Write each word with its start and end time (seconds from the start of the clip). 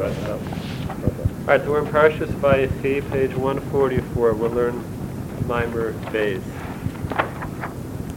Right. 0.00 0.16
All 0.30 0.38
right, 1.44 1.60
so 1.60 1.72
we're 1.72 1.84
in 1.84 1.92
Parshas 1.92 2.32
Vayechi, 2.40 3.06
page 3.10 3.34
144. 3.34 4.32
We'll 4.32 4.50
learn 4.50 4.82
Mimer 5.46 5.92
Bays. 6.10 6.42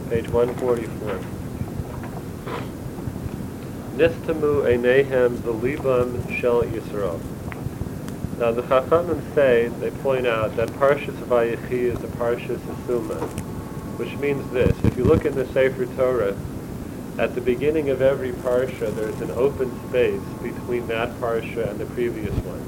Page 0.08 0.26
144. 0.30 1.20
Nistamu 3.98 4.64
Einehem 4.64 5.36
V'libam 5.36 6.40
Shel 6.40 6.62
Yisrael. 6.62 7.20
Now 8.38 8.52
the 8.52 8.62
Chachamim 8.62 9.34
say, 9.34 9.68
they 9.68 9.90
point 9.90 10.26
out 10.26 10.56
that 10.56 10.70
Parshas 10.70 11.18
Vayechi 11.26 11.92
is 11.94 12.02
a 12.02 12.08
Parshas 12.16 12.60
Asuma, 12.60 13.20
which 13.98 14.16
means 14.16 14.50
this. 14.52 14.74
If 14.84 14.96
you 14.96 15.04
look 15.04 15.26
in 15.26 15.34
the 15.34 15.46
Sefer 15.48 15.84
Torah, 15.96 16.34
at 17.18 17.34
the 17.34 17.40
beginning 17.40 17.90
of 17.90 18.02
every 18.02 18.32
parsha, 18.32 18.92
there's 18.96 19.20
an 19.20 19.30
open 19.32 19.70
space 19.88 20.20
between 20.42 20.86
that 20.88 21.10
parsha 21.20 21.68
and 21.70 21.78
the 21.78 21.86
previous 21.86 22.34
one. 22.44 22.60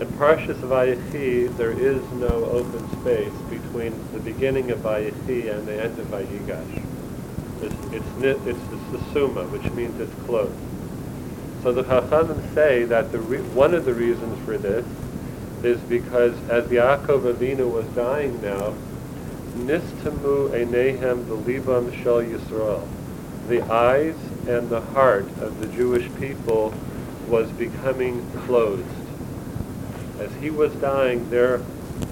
In 0.00 0.08
Parshas 0.18 0.56
Vayechi, 0.56 1.56
there 1.56 1.70
is 1.70 2.02
no 2.14 2.26
open 2.26 3.00
space 3.00 3.32
between 3.48 3.94
the 4.12 4.18
beginning 4.18 4.72
of 4.72 4.80
Vayechi 4.80 5.54
and 5.54 5.68
the 5.68 5.80
end 5.80 5.96
of 5.96 6.06
Vayigash. 6.08 6.84
It's, 7.62 7.74
it's, 7.92 8.48
it's 8.48 8.90
the 8.90 9.12
Suma, 9.12 9.44
which 9.44 9.70
means 9.72 10.00
it's 10.00 10.12
closed. 10.24 10.52
So 11.62 11.72
the 11.72 11.84
Chachamim 11.84 12.54
say 12.54 12.84
that 12.84 13.12
the 13.12 13.20
re- 13.20 13.38
one 13.38 13.72
of 13.72 13.84
the 13.84 13.94
reasons 13.94 14.44
for 14.44 14.58
this 14.58 14.84
is 15.62 15.80
because 15.82 16.34
as 16.50 16.64
Yaakov 16.64 17.32
Avinu 17.32 17.70
was 17.70 17.86
dying 17.94 18.42
now, 18.42 18.74
Nistamu 19.54 20.50
Einehem 20.50 21.26
the 21.28 21.36
Libam 21.36 21.94
Shel 22.02 22.20
Yisrael 22.20 22.86
the 23.48 23.62
eyes 23.62 24.16
and 24.48 24.68
the 24.68 24.80
heart 24.80 25.26
of 25.40 25.60
the 25.60 25.66
Jewish 25.68 26.08
people 26.18 26.72
was 27.28 27.50
becoming 27.52 28.28
closed. 28.46 28.84
As 30.18 30.32
he 30.36 30.50
was 30.50 30.72
dying, 30.74 31.28
their, 31.30 31.58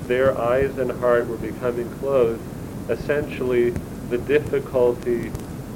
their 0.06 0.36
eyes 0.36 0.76
and 0.78 0.90
heart 0.90 1.26
were 1.26 1.36
becoming 1.36 1.90
closed. 1.98 2.42
Essentially, 2.88 3.70
the 4.10 4.18
difficulty 4.18 5.28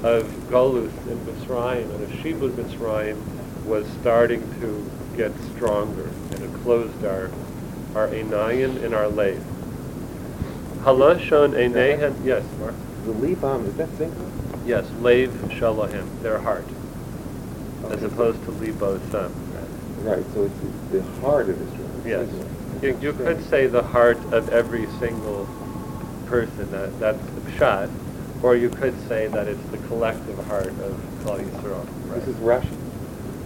of 0.03 0.25
Golus 0.49 0.91
in 1.07 1.17
Mitzrayim 1.25 1.89
and 1.95 2.03
of 2.03 2.09
Shibud 2.09 2.51
Mitzrayim 2.51 3.19
was 3.65 3.87
starting 4.01 4.41
to 4.59 4.89
get 5.15 5.31
stronger, 5.55 6.09
and 6.31 6.43
it 6.43 6.53
closed 6.61 7.03
our, 7.03 7.31
our 7.95 8.07
Enayin 8.09 8.83
and 8.83 8.93
our 8.93 9.07
Lev. 9.07 9.43
Halashon 10.81 11.53
Einehen, 11.53 12.23
yes, 12.23 12.45
Mark? 12.59 12.75
The 13.05 13.13
Libam, 13.13 13.67
is 13.67 13.75
that 13.75 13.89
singular? 13.97 14.46
Yes, 14.67 14.85
Lev 14.99 15.29
Shalahim, 15.47 16.21
their 16.21 16.39
heart, 16.39 16.65
Okay, 17.85 17.93
as 17.93 18.01
so- 18.01 18.07
opposed 18.07 18.43
to 18.43 18.51
Libo 18.51 18.99
Sam. 19.11 19.33
Right, 20.03 20.23
so 20.33 20.43
it's 20.43 20.91
the 20.91 21.01
heart 21.21 21.47
of 21.49 21.59
Israel. 21.61 21.89
Yes. 22.05 22.29
You, 22.83 22.97
you 23.01 23.13
could 23.13 23.41
say 23.49 23.67
the 23.67 23.81
heart 23.81 24.17
of 24.33 24.49
every 24.49 24.85
single 24.99 25.47
person, 26.25 26.69
that, 26.71 26.99
that's 26.99 27.25
the 27.25 27.41
pshat, 27.51 27.89
or 28.43 28.57
you 28.57 28.69
could 28.69 28.93
say 29.07 29.27
that 29.27 29.47
it's 29.47 29.63
the 29.69 29.77
collective 29.87 30.37
heart 30.47 30.67
of 30.67 30.93
Klal 31.23 31.39
Yisrael. 31.39 31.85
This 32.13 32.27
is 32.27 32.35
Rashi. 32.35 32.75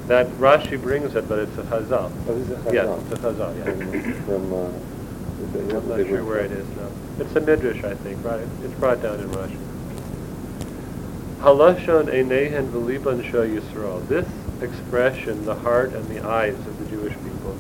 That 0.08 0.27
Rashi 0.39 0.81
brings 0.81 1.14
it, 1.16 1.30
but 1.30 1.38
it's 1.39 1.58
a 1.59 1.64
chazal. 1.64 2.11
Oh, 2.27 2.39
this 2.39 2.49
is 2.49 2.52
a 2.52 2.69
Chazal. 2.69 2.73
Yes, 2.73 3.11
it's 3.11 3.14
a 3.14 3.27
chazal, 3.27 3.58
yeah. 3.58 4.16
From, 4.25 4.49
from, 4.49 4.53
uh, 4.53 5.77
I'm 5.77 5.88
not 5.89 6.08
sure 6.08 6.23
where 6.25 6.39
it 6.39 6.52
is 6.52 6.67
now. 6.75 6.89
It's 7.19 7.36
a 7.36 7.39
midrash, 7.39 7.83
I 7.83 7.94
think, 7.94 8.23
right? 8.25 8.42
It's 8.64 8.73
brought 8.80 9.02
down 9.03 9.19
in 9.19 9.30
Rashi. 9.30 9.58
Halashon 11.42 12.06
einehen 12.06 12.70
v'liban 12.70 13.23
shel 13.23 13.42
Yisrael. 13.42 14.08
This 14.08 14.28
expression, 14.61 15.44
the 15.45 15.56
heart 15.56 15.92
and 15.94 16.08
the 16.08 16.23
eyes 16.23 16.53
of 16.53 16.78
the 16.78 16.86
Jewish 16.86 17.14
people. 17.14 17.56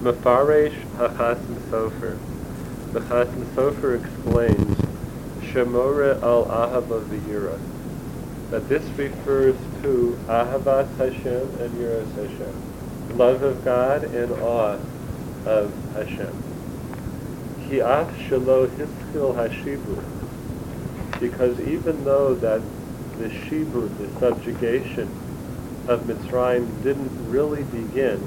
Mefaresh 0.00 0.74
hachasim 0.96 1.56
sofer. 1.70 2.18
The 2.92 3.00
Chasim 3.00 3.44
Sofer 3.54 4.02
explains 4.02 4.78
Shemore 5.42 6.20
al 6.22 6.46
ahava 6.46 7.04
v'yira. 7.04 7.58
That 8.50 8.68
this 8.68 8.82
refers 8.96 9.54
to 9.82 10.18
ahavas 10.26 10.88
Hashem 10.96 11.60
and 11.60 11.70
yiras 11.74 12.12
Hashem. 12.14 13.16
Love 13.18 13.42
of 13.42 13.62
God 13.64 14.04
and 14.04 14.32
awe 14.40 14.78
of 15.44 15.72
Hashem. 15.92 16.34
Ki 17.68 17.80
af 17.80 18.08
shelo 18.16 18.66
hiskil 18.66 19.34
hashibud. 19.36 20.02
Because 21.20 21.60
even 21.60 22.04
though 22.04 22.34
that 22.34 22.62
the 23.18 23.28
shibud, 23.28 23.96
the 23.98 24.08
subjugation 24.20 25.08
of 25.88 26.02
Mitzrayim 26.02 26.82
didn't 26.82 27.30
really 27.30 27.64
begin. 27.64 28.22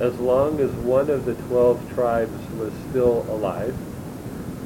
As 0.00 0.18
long 0.18 0.60
as 0.60 0.70
one 0.70 1.10
of 1.10 1.24
the 1.24 1.34
twelve 1.48 1.94
tribes 1.94 2.50
was 2.58 2.72
still 2.90 3.26
alive, 3.28 3.74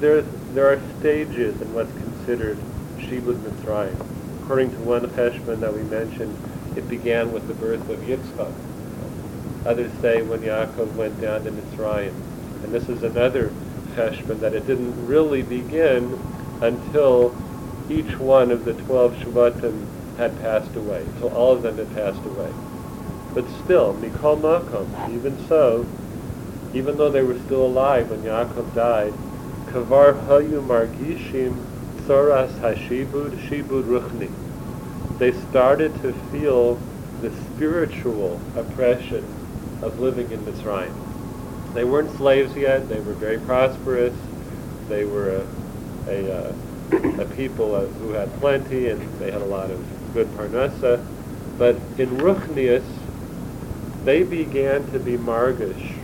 there, 0.01 0.23
there 0.53 0.73
are 0.73 0.81
stages 0.99 1.61
in 1.61 1.75
what's 1.75 1.93
considered 1.93 2.59
Shibud 2.99 3.37
Mitzrayim. 3.37 3.97
According 4.43 4.71
to 4.73 4.79
one 4.79 5.07
Cheshbon 5.11 5.61
that 5.61 5.75
we 5.75 5.83
mentioned, 5.83 6.37
it 6.77 6.89
began 6.89 7.33
with 7.33 7.47
the 7.49 7.55
birth 7.55 7.89
of 7.89 7.99
Yitzchak. 8.01 8.53
Others 9.67 9.93
say 10.01 10.23
when 10.23 10.41
Yaakov 10.41 10.95
went 10.95 11.21
down 11.21 11.45
to 11.45 11.51
Mitzrayim. 11.51 12.15
And 12.63 12.73
this 12.73 12.89
is 12.89 13.03
another 13.03 13.53
Cheshbon 13.95 14.41
that 14.41 14.55
it 14.55 14.67
didn't 14.67 15.07
really 15.07 15.43
begin 15.43 16.19
until 16.61 17.35
each 17.89 18.19
one 18.21 18.51
of 18.51 18.65
the 18.65 18.75
twelve 18.75 19.15
Shvatim 19.15 19.87
had 20.19 20.41
passed 20.41 20.77
away. 20.77 21.03
So 21.21 21.29
all 21.29 21.55
of 21.55 21.63
them 21.63 21.79
had 21.79 21.95
passed 21.95 22.25
away. 22.27 22.51
But 23.35 23.49
still, 23.65 23.95
Mikol 23.95 24.41
Makom, 24.41 24.87
even 25.15 25.39
so, 25.49 25.87
even 26.75 26.99
though 26.99 27.11
they 27.11 27.23
were 27.23 27.39
still 27.47 27.67
alive 27.67 28.11
when 28.11 28.21
Yaakov 28.23 28.75
died, 28.75 29.13
Kavar 29.67 30.27
Hayu 30.27 30.61
Margishim 30.67 31.55
Soras 32.07 32.59
Hashibud 32.59 33.39
Shibud 33.49 33.85
Ruchni. 33.85 34.31
They 35.19 35.33
started 35.33 35.95
to 36.03 36.13
feel 36.33 36.79
the 37.23 37.31
spiritual 37.31 38.41
oppression 38.57 39.25
of 39.83 39.99
living 39.99 40.31
in 40.31 40.41
Mitzrayim. 40.41 41.08
They 41.79 41.85
weren't 41.85 42.11
slaves 42.17 42.57
yet. 42.57 42.89
They 42.89 42.99
were 42.99 43.13
very 43.13 43.39
prosperous. 43.39 44.13
They 44.89 45.05
were 45.05 45.31
a, 45.31 45.47
a, 46.09 46.35
uh, 46.35 47.23
a 47.23 47.25
people 47.37 47.87
who 47.87 48.15
had 48.15 48.29
plenty 48.41 48.89
and 48.89 49.01
they 49.21 49.31
had 49.31 49.43
a 49.43 49.45
lot 49.45 49.71
of 49.71 50.13
good 50.13 50.27
parnasa. 50.33 51.01
But 51.57 51.77
in 51.97 52.09
Ruchnius, 52.19 52.83
they 54.05 54.25
began 54.25 54.91
to 54.91 54.99
be 54.99 55.17
margish 55.19 55.95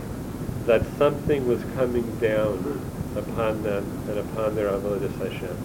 that 0.65 0.81
something 0.97 1.45
was 1.45 1.61
coming 1.75 2.09
down 2.21 2.79
upon 3.17 3.61
them 3.63 3.83
and 4.07 4.19
upon 4.19 4.55
their 4.55 4.69
avodas 4.69 5.11
Hashem. 5.17 5.57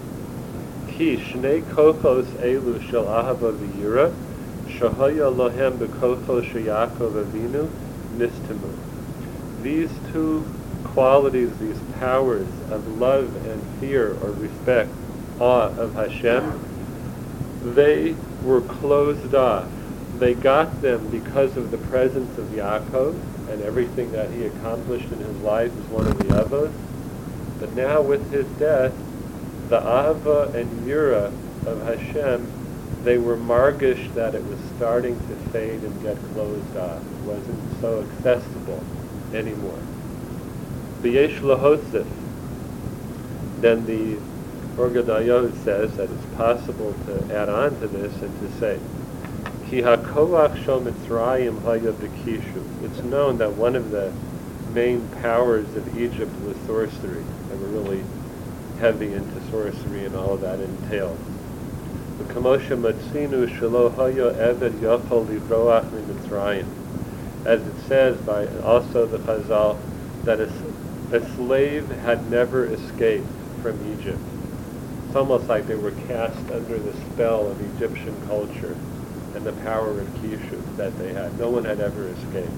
Ki 0.97 1.15
shnei 1.15 1.61
kochos 1.61 2.25
elu 2.43 2.81
shel 2.89 3.05
ahava 3.05 3.53
v'yira 3.53 4.13
shahaya 4.77 5.33
lohem 5.33 5.77
bekocho 5.77 6.43
sheyakov 6.51 7.13
avinu 7.13 7.69
nistimu. 8.17 8.80
These 9.61 9.91
two 10.11 10.43
qualities, 10.83 11.55
these 11.59 11.77
powers 11.99 12.47
of 12.71 12.99
love 12.99 13.35
and 13.45 13.61
fear 13.79 14.13
or 14.23 14.31
respect, 14.31 14.89
awe 15.39 15.69
of 15.77 15.93
Hashem, 15.93 16.59
they 17.75 18.15
were 18.43 18.61
closed 18.61 19.35
off. 19.35 19.69
They 20.17 20.33
got 20.33 20.81
them 20.81 21.09
because 21.09 21.57
of 21.57 21.69
the 21.69 21.77
presence 21.77 22.35
of 22.39 22.45
Yaakov 22.47 23.13
and 23.49 23.61
everything 23.61 24.11
that 24.13 24.31
he 24.31 24.45
accomplished 24.45 25.11
in 25.11 25.19
his 25.19 25.37
life 25.41 25.71
as 25.71 25.85
one 25.89 26.07
of 26.07 26.17
the 26.17 26.25
Avos. 26.25 26.73
But 27.59 27.73
now 27.75 28.01
with 28.01 28.31
his 28.31 28.47
death, 28.57 28.93
the 29.69 29.77
Ava 29.77 30.51
and 30.55 30.87
Yira 30.87 31.31
of 31.67 31.83
Hashem, 31.85 32.51
they 33.03 33.19
were 33.19 33.37
margish 33.37 34.11
that 34.15 34.33
it 34.33 34.43
was 34.45 34.59
starting 34.75 35.15
to 35.27 35.35
fade 35.51 35.83
and 35.83 36.01
get 36.01 36.17
closed 36.33 36.77
off. 36.77 36.99
It 36.99 37.25
wasn't 37.25 37.79
so 37.79 38.01
accessible 38.01 38.83
anymore. 39.33 39.79
B'yesh 41.01 41.39
lahosif. 41.39 42.05
Then 43.59 43.85
the 43.85 44.17
Ohr 44.77 44.89
Gedalyahu 44.89 45.63
says 45.63 45.95
that 45.97 46.09
it's 46.09 46.35
possible 46.35 46.95
to 47.05 47.35
add 47.35 47.49
on 47.49 47.79
to 47.79 47.87
this 47.87 48.13
and 48.21 48.39
to 48.39 48.59
say, 48.59 48.79
Ki 49.69 49.81
hakoach 49.81 50.63
shel 50.63 50.81
Mitzrayim 50.81 51.61
haya 51.63 51.93
b'kishu. 51.93 52.83
It's 52.83 53.03
known 53.03 53.37
that 53.37 53.53
one 53.53 53.75
of 53.75 53.91
the 53.91 54.11
main 54.73 55.07
powers 55.21 55.75
of 55.75 55.97
Egypt 55.97 56.33
was 56.41 56.55
sorcery. 56.65 57.23
They 57.49 57.55
were 57.55 57.67
really 57.67 58.03
heavy 58.79 59.13
into 59.13 59.41
sorcery 59.51 60.05
and 60.05 60.15
all 60.15 60.33
of 60.33 60.41
that 60.41 60.59
entailed. 60.59 61.17
The 62.17 62.23
Matzinu 62.25 63.47
Shelo 63.47 63.93
Haya 63.95 64.33
Eved 64.33 64.79
Yachol 64.79 65.25
Livroach 65.25 65.89
Mitzrayim. 65.89 66.65
As 67.45 67.61
it 67.61 67.87
says 67.87 68.17
by 68.21 68.45
also 68.63 69.05
the 69.05 69.17
Chazal, 69.19 69.77
that 70.25 70.39
a, 70.39 70.49
a 71.11 71.35
slave 71.35 71.89
had 72.03 72.29
never 72.29 72.65
escaped 72.65 73.27
from 73.61 73.75
Egypt. 73.97 74.19
It's 75.07 75.15
almost 75.15 75.49
like 75.49 75.67
they 75.67 75.75
were 75.75 75.91
cast 75.91 76.49
under 76.51 76.79
the 76.79 76.93
spell 77.13 77.47
of 77.47 77.59
Egyptian 77.75 78.15
culture. 78.27 78.75
and 79.35 79.45
the 79.45 79.51
power 79.63 79.99
of 79.99 80.07
Kishu 80.15 80.77
that 80.77 80.97
they 80.99 81.13
had. 81.13 81.37
No 81.39 81.49
one 81.49 81.63
had 81.65 81.79
ever 81.79 82.07
escaped. 82.07 82.51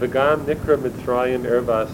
V'gam 0.00 0.44
nikra 0.46 0.78
Mitzrayim 0.78 1.44
ervas 1.44 1.92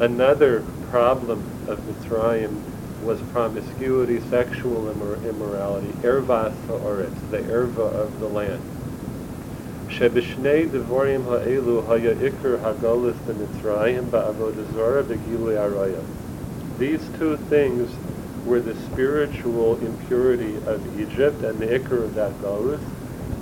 Another 0.00 0.60
problem 0.90 1.44
of 1.68 1.78
Mitzrayim 1.80 2.60
was 3.04 3.20
promiscuity, 3.32 4.20
sexual 4.30 4.82
immor- 4.84 5.22
immorality, 5.28 5.92
ervas 6.02 6.52
ha'oretz, 6.66 7.30
the 7.30 7.38
erva 7.38 7.92
of 7.92 8.20
the 8.20 8.26
land 8.26 8.79
araya. 15.56 16.02
These 16.78 17.08
two 17.18 17.36
things 17.36 17.90
were 18.46 18.60
the 18.60 18.74
spiritual 18.74 19.76
impurity 19.78 20.56
of 20.66 21.00
Egypt 21.00 21.42
and 21.42 21.58
the 21.58 21.66
ikr 21.66 22.04
of 22.04 22.14
that 22.14 22.32
golus, 22.40 22.80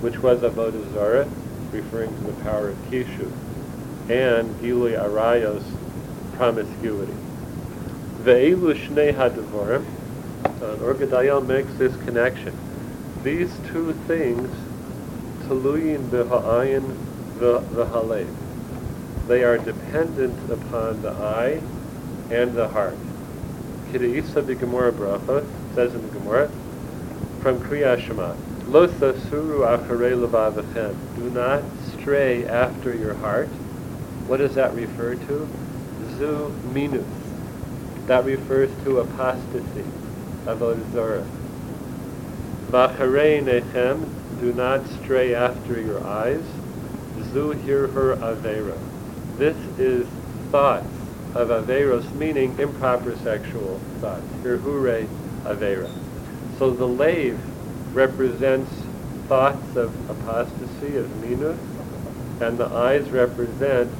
which 0.01 0.19
was 0.19 0.41
Avodah 0.41 0.93
Zarah, 0.93 1.27
referring 1.71 2.13
to 2.17 2.23
the 2.23 2.43
power 2.43 2.69
of 2.69 2.77
Kishu, 2.89 3.31
and 4.09 4.53
Gilui 4.59 4.97
Arayos, 4.97 5.63
promiscuity. 6.33 7.13
Ve'elu 8.23 8.73
Shnei 8.73 9.13
HaDevorim, 9.13 9.85
Ohr 10.81 10.93
Gedalyahu 10.95 11.45
makes 11.45 11.73
this 11.75 11.95
connection. 12.03 12.57
These 13.23 13.51
two 13.71 13.93
things 14.07 14.49
taluyin 15.49 16.07
b'ha'ayin 16.09 16.83
v'halev, 17.39 18.27
they 19.27 19.43
are 19.43 19.57
dependent 19.57 20.37
upon 20.51 21.01
the 21.01 21.09
eye 21.09 21.59
and 22.29 22.53
the 22.53 22.67
heart. 22.67 22.97
Kideisa 23.91 24.43
b'gemora 24.43 24.91
bracha, 24.91 25.45
says 25.73 25.93
in 25.95 26.01
the 26.01 26.19
Gemara, 26.19 26.49
from 27.41 27.59
Kriya 27.59 27.99
Shema, 27.99 28.35
Lo 28.67 28.87
sasuru 28.87 29.65
acharei 29.65 30.13
levavachem, 30.13 30.95
do 31.15 31.29
not 31.31 31.63
stray 31.91 32.45
after 32.45 32.95
your 32.95 33.15
heart. 33.15 33.47
What 34.27 34.37
does 34.37 34.53
that 34.55 34.75
refer 34.75 35.15
to? 35.15 35.47
Zu 36.17 36.53
minus. 36.71 37.05
That 38.05 38.25
refers 38.25 38.69
to 38.83 38.99
apostasy, 38.99 39.85
avodah 40.45 40.91
zarah. 40.91 41.25
Nechem, 42.69 44.18
do 44.39 44.53
not 44.53 44.87
stray 44.87 45.35
after 45.35 45.79
your 45.79 46.05
eyes. 46.05 46.43
Zu 47.31 47.53
hirher 47.53 48.17
avera. 48.17 48.77
This 49.37 49.57
is 49.77 50.07
thoughts 50.51 50.87
of 51.35 51.49
Averos, 51.49 52.11
meaning 52.15 52.57
improper 52.59 53.15
sexual 53.17 53.79
thoughts. 54.01 54.25
Hirhure 54.43 55.07
Avera. 55.43 55.89
So 56.57 56.71
the 56.71 56.87
lave 56.87 57.39
represents 57.93 58.71
thoughts 59.27 59.75
of 59.75 59.93
apostasy, 60.09 60.97
of 60.97 61.23
minus, 61.23 61.59
and 62.41 62.57
the 62.57 62.65
eyes 62.65 63.09
represent 63.09 63.91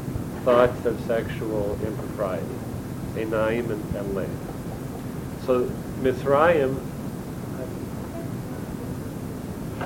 thoughts 0.43 0.85
of 0.85 0.99
sexual 1.01 1.77
impropriety, 1.85 2.45
Enaim 3.15 3.69
and, 3.69 3.95
and 3.95 4.15
lave. 4.15 4.29
So 5.45 5.65
Mitzrayim, 6.01 6.79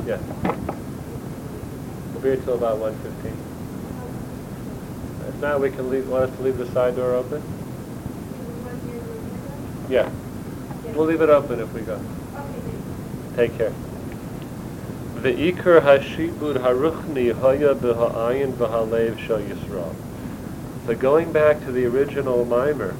yeah, 0.06 0.20
we'll 2.12 2.22
be 2.22 2.30
here 2.30 2.38
till 2.38 2.56
about 2.56 2.80
1.15. 2.80 3.34
If 5.28 5.40
not, 5.42 5.62
we 5.62 5.70
can 5.70 5.90
leave, 5.90 6.08
want 6.10 6.30
us 6.30 6.38
to 6.38 6.44
leave 6.44 6.58
the 6.58 6.70
side 6.72 6.96
door 6.96 7.14
open? 7.16 7.42
Yeah. 9.90 10.10
We'll 10.96 11.06
leave 11.06 11.22
it 11.22 11.30
open 11.30 11.60
if 11.60 11.74
we 11.74 11.82
go. 11.82 12.00
Take 13.36 13.58
care. 13.58 13.74
The 15.16 15.32
Ve'ikar 15.32 15.82
hashibud 15.82 16.58
haruchni 16.58 17.34
haya 17.34 17.74
b'ha'ayin 17.74 18.54
v'halev 18.54 19.18
shel 19.20 19.40
Yisrael. 19.40 19.96
So 20.86 20.96
going 20.96 21.32
back 21.32 21.64
to 21.66 21.72
the 21.72 21.86
original 21.86 22.46
mimer, 22.46 22.96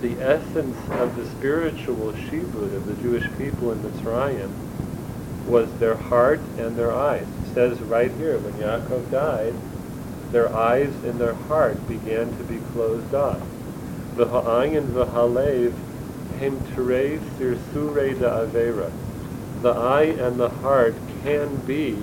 the 0.00 0.18
essence 0.20 0.76
of 0.90 1.14
the 1.14 1.26
spiritual 1.26 2.12
shibud 2.12 2.74
of 2.74 2.86
the 2.86 2.94
Jewish 3.02 3.28
people 3.36 3.70
in 3.70 3.78
Mitzrayim 3.80 4.50
was 5.50 5.72
their 5.78 5.96
heart 5.96 6.40
and 6.58 6.76
their 6.76 6.92
eyes. 6.92 7.26
It 7.26 7.54
says 7.54 7.80
right 7.80 8.12
here, 8.12 8.38
when 8.38 8.54
Yaakov 8.54 9.10
died, 9.10 9.54
their 10.30 10.54
eyes 10.54 10.94
and 11.04 11.20
their 11.20 11.34
heart 11.34 11.88
began 11.88 12.36
to 12.38 12.44
be 12.44 12.58
closed 12.72 13.14
off. 13.14 13.42
V'ha'ayin 14.14 14.86
v'halev 14.92 15.72
hem 16.38 16.60
sirsure 17.36 18.14
da 18.14 18.46
avera. 18.46 18.92
The 19.62 19.72
eye 19.72 20.04
and 20.04 20.38
the 20.38 20.48
heart 20.48 20.94
can 21.22 21.56
be 21.66 21.98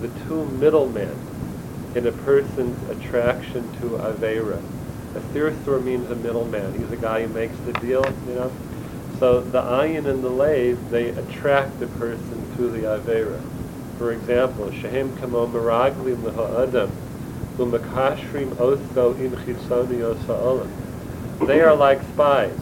the 0.00 0.08
two 0.26 0.44
middlemen 0.44 1.16
in 1.94 2.06
a 2.06 2.12
person's 2.12 2.90
attraction 2.90 3.72
to 3.80 3.98
avera. 3.98 4.62
A 5.14 5.20
sirsur 5.32 5.82
means 5.82 6.10
a 6.10 6.14
middleman. 6.16 6.78
He's 6.78 6.90
a 6.90 6.96
guy 6.96 7.22
who 7.22 7.28
makes 7.32 7.56
the 7.60 7.72
deal, 7.74 8.04
you 8.28 8.34
know. 8.34 8.52
So 9.18 9.40
the 9.40 9.62
ayin 9.62 10.06
and 10.06 10.22
the 10.22 10.30
lave, 10.30 10.90
they 10.90 11.08
attract 11.08 11.78
the 11.80 11.86
person 11.86 12.51
to 12.56 12.70
the 12.70 12.80
avera. 12.80 13.40
For 13.98 14.12
example, 14.12 14.70
shehem 14.72 15.16
kamo 15.18 15.46
meraglim 15.46 16.16
leha'adam 16.16 16.90
u'makashrim 17.58 18.50
oso 18.56 19.18
in 19.18 19.32
chisoni 19.32 20.06
They 21.46 21.60
are 21.60 21.74
like 21.74 22.02
spies, 22.02 22.58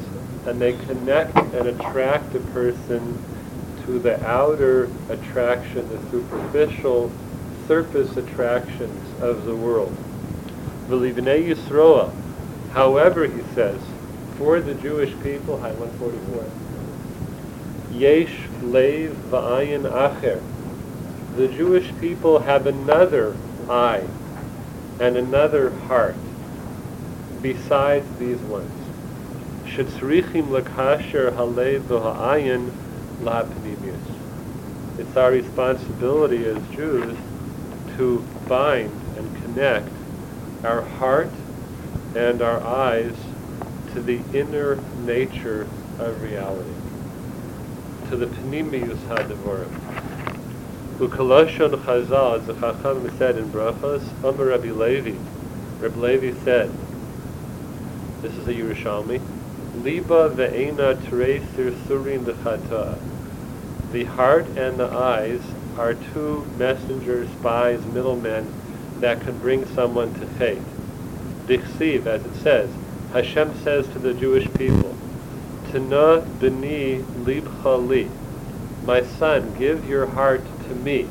and 0.46 0.60
they 0.60 0.72
connect 0.72 1.36
and 1.36 1.68
attract 1.68 2.34
a 2.34 2.40
person 2.40 3.18
to 3.84 3.98
the 3.98 4.24
outer 4.26 4.88
attraction, 5.08 5.88
the 5.88 5.98
superficial 6.10 7.10
surface 7.66 8.16
attractions 8.16 9.22
of 9.22 9.44
the 9.44 9.54
world. 9.54 9.96
V'livnei 10.88 11.54
Yisroel, 11.54 12.12
however, 12.72 13.26
he 13.26 13.42
says, 13.54 13.80
for 14.36 14.60
the 14.60 14.74
Jewish 14.74 15.12
people, 15.22 15.60
High 15.60 15.72
144, 15.72 16.44
Yesh 17.96 18.49
Leiv 18.62 19.14
V'ayin 19.30 19.90
Acher, 19.90 20.40
the 21.36 21.48
Jewish 21.48 21.90
people 22.00 22.40
have 22.40 22.66
another 22.66 23.34
eye 23.68 24.02
and 24.98 25.16
another 25.16 25.70
heart 25.88 26.14
besides 27.42 28.06
these 28.18 28.38
ones. 28.40 28.68
Shetzrichim 29.66 30.50
lekasher 30.50 31.34
halev. 31.36 31.88
It's 34.98 35.16
our 35.16 35.30
responsibility 35.30 36.44
as 36.46 36.58
Jews 36.74 37.16
to 37.96 38.24
bind 38.48 38.90
and 39.16 39.42
connect 39.42 39.88
our 40.64 40.82
heart 40.82 41.30
and 42.14 42.42
our 42.42 42.62
eyes 42.62 43.14
to 43.94 44.00
the 44.00 44.20
inner 44.32 44.76
nature 45.06 45.66
of 45.98 46.22
reality, 46.22 46.79
to 48.10 48.16
the 48.16 48.26
pnimius 48.26 48.98
ha'devorim. 49.06 49.70
Ukaloshon 50.98 51.80
Chazal, 51.84 52.40
as 52.40 52.46
the 52.46 52.54
Chacham 52.54 53.08
said 53.16 53.36
in 53.36 53.48
Brachos, 53.50 54.02
Omer 54.24 54.46
Rabbi 54.46 54.72
Levi, 54.72 55.16
Rabbi 55.78 55.96
Levi 55.96 56.44
said, 56.44 56.72
this 58.20 58.34
is 58.34 58.48
a 58.48 58.52
Yerushalmi, 58.52 59.20
Liba 59.82 60.28
ve'ena 60.30 60.96
teresir 60.96 61.72
surim 61.86 62.24
b'chata. 62.24 62.98
The 63.92 64.04
heart 64.04 64.46
and 64.56 64.78
the 64.78 64.90
eyes 64.90 65.40
are 65.78 65.94
two 65.94 66.44
messengers, 66.58 67.30
spies, 67.38 67.84
middlemen 67.86 68.52
that 68.98 69.20
can 69.20 69.38
bring 69.38 69.64
someone 69.66 70.12
to 70.14 70.26
faith. 70.26 70.66
Dichsiv, 71.46 72.06
as 72.06 72.24
it 72.26 72.34
says, 72.42 72.70
Hashem 73.12 73.54
says 73.62 73.86
to 73.90 74.00
the 74.00 74.14
Jewish 74.14 74.52
people, 74.54 74.96
Tana 75.72 76.26
b'ni 76.40 77.04
libcha 77.24 77.76
li. 77.88 78.08
My 78.84 79.02
son, 79.02 79.54
give 79.56 79.88
your 79.88 80.06
heart 80.06 80.44
to 80.66 80.74
me. 80.74 81.06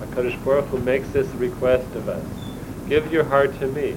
HaKadosh 0.00 0.44
Baruch 0.44 0.66
Hu 0.66 0.78
makes 0.78 1.08
this 1.10 1.28
request 1.28 1.94
of 1.94 2.08
us. 2.08 2.26
Give 2.88 3.12
your 3.12 3.22
heart 3.24 3.56
to 3.60 3.68
me. 3.68 3.94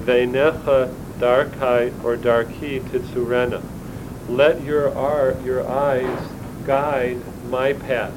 Ve'necha 0.00 0.92
darkai 1.20 1.92
or 2.02 2.16
darki 2.16 2.80
titsurena. 2.80 3.62
Let 4.28 4.64
your, 4.64 4.92
ar, 4.96 5.36
your 5.44 5.68
eyes 5.68 6.28
guide 6.66 7.20
my 7.48 7.72
path. 7.72 8.14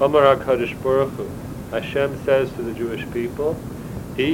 Amar 0.00 0.36
HaKadosh 0.36 0.82
Baruch 0.82 1.12
Hu. 1.12 1.30
Hashem 1.70 2.24
says 2.24 2.50
to 2.52 2.62
the 2.62 2.72
Jewish 2.72 3.08
people, 3.12 3.56
if 4.16 4.28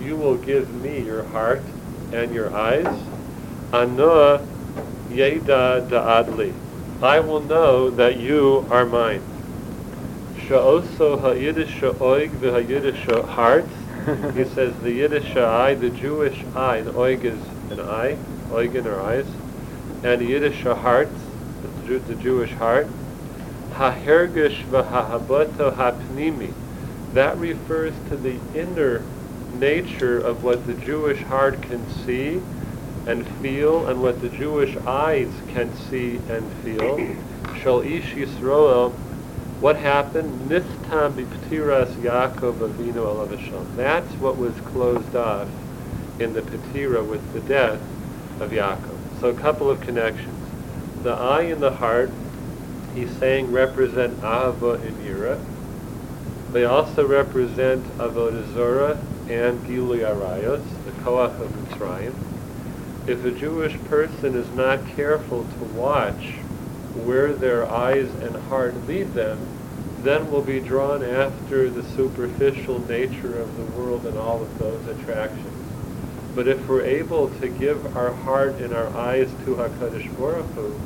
you 0.00 0.16
will 0.16 0.36
give 0.36 0.74
me 0.82 1.00
your 1.02 1.22
heart 1.24 1.62
and 2.14 2.34
your 2.34 2.54
eyes, 2.54 2.86
anoah 3.72 4.46
yeda 5.10 5.88
da'adli, 5.88 6.52
I 7.02 7.20
will 7.20 7.40
know 7.40 7.90
that 7.90 8.18
you 8.18 8.64
are 8.70 8.86
mine. 8.86 9.22
Sha'oso 10.46 11.20
ha'yiddish 11.20 11.80
oig 11.80 12.30
v'ha'yiddish 12.40 13.28
hearts, 13.28 13.68
he 14.36 14.44
says 14.54 14.74
the 14.82 14.92
Yiddish 14.92 15.36
eye, 15.36 15.74
the 15.74 15.90
Jewish 15.90 16.44
eye, 16.54 16.82
the 16.82 16.92
oig 16.92 17.24
is 17.24 17.40
an 17.72 17.80
eye, 17.80 18.16
oigen 18.50 18.84
or 18.84 19.00
eyes, 19.00 19.26
and 20.04 20.20
the 20.20 20.26
Yiddish 20.26 20.62
heart, 20.62 21.08
the, 21.86 21.98
the 21.98 22.14
Jewish 22.16 22.52
heart, 22.52 22.86
Hahergish 23.72 24.62
v'hahaboto 24.66 25.74
hapnimi. 25.74 26.52
That 27.14 27.38
refers 27.38 27.94
to 28.08 28.16
the 28.16 28.36
inner 28.54 29.02
nature 29.58 30.18
of 30.18 30.42
what 30.42 30.66
the 30.66 30.74
Jewish 30.74 31.22
heart 31.22 31.60
can 31.62 31.88
see 31.90 32.40
and 33.06 33.26
feel 33.40 33.86
and 33.86 34.02
what 34.02 34.20
the 34.20 34.28
Jewish 34.28 34.76
eyes 34.86 35.30
can 35.48 35.74
see 35.76 36.16
and 36.28 36.50
feel. 36.62 36.98
Shal 37.60 37.80
Ish 37.82 38.14
Yisroel, 38.14 38.92
what 39.60 39.76
happened? 39.76 40.50
Nithtam 40.50 41.14
b'ptiras 41.14 41.94
Yaakov 41.96 42.58
Avinu 42.58 42.96
alav 42.96 43.30
Hashem. 43.38 43.76
That's 43.76 44.12
what 44.14 44.36
was 44.36 44.54
closed 44.60 45.14
off 45.14 45.48
in 46.18 46.32
the 46.32 46.42
Petira 46.42 47.06
with 47.06 47.32
the 47.32 47.40
death 47.40 47.80
of 48.40 48.50
Yaakov. 48.50 49.20
So 49.20 49.28
a 49.28 49.34
couple 49.34 49.70
of 49.70 49.80
connections. 49.80 50.38
The 51.02 51.12
eye 51.12 51.42
and 51.42 51.62
the 51.62 51.72
heart, 51.72 52.10
he's 52.94 53.10
saying, 53.16 53.52
represent 53.52 54.20
Ahava 54.20 54.82
and 54.82 54.96
Yira. 55.04 55.42
They 56.52 56.64
also 56.64 57.06
represent 57.06 57.84
Avodah 57.98 58.52
Zorah 58.54 58.98
and 59.28 59.60
Gilui 59.66 60.00
Arayos, 60.00 60.62
the 60.84 60.92
Koach 61.02 61.40
of 61.40 61.50
Mitzrayim. 61.50 62.14
If 63.06 63.24
a 63.24 63.30
Jewish 63.30 63.78
person 63.84 64.34
is 64.34 64.48
not 64.50 64.86
careful 64.88 65.44
to 65.44 65.64
watch 65.74 66.32
where 67.04 67.32
their 67.32 67.66
eyes 67.70 68.08
and 68.22 68.36
heart 68.36 68.86
lead 68.86 69.14
them, 69.14 69.38
then 70.02 70.30
will 70.30 70.42
be 70.42 70.60
drawn 70.60 71.02
after 71.02 71.70
the 71.70 71.82
superficial 71.82 72.78
nature 72.86 73.38
of 73.40 73.56
the 73.56 73.64
world 73.78 74.06
and 74.06 74.18
all 74.18 74.42
of 74.42 74.58
those 74.58 74.86
attractions. 74.86 75.48
But 76.34 76.46
if 76.46 76.68
we're 76.68 76.84
able 76.84 77.28
to 77.40 77.48
give 77.48 77.96
our 77.96 78.12
heart 78.12 78.56
and 78.56 78.74
our 78.74 78.88
eyes 78.96 79.30
to 79.44 79.54
HaKadosh 79.54 80.16
Baruch 80.18 80.50
Hu, 80.54 80.78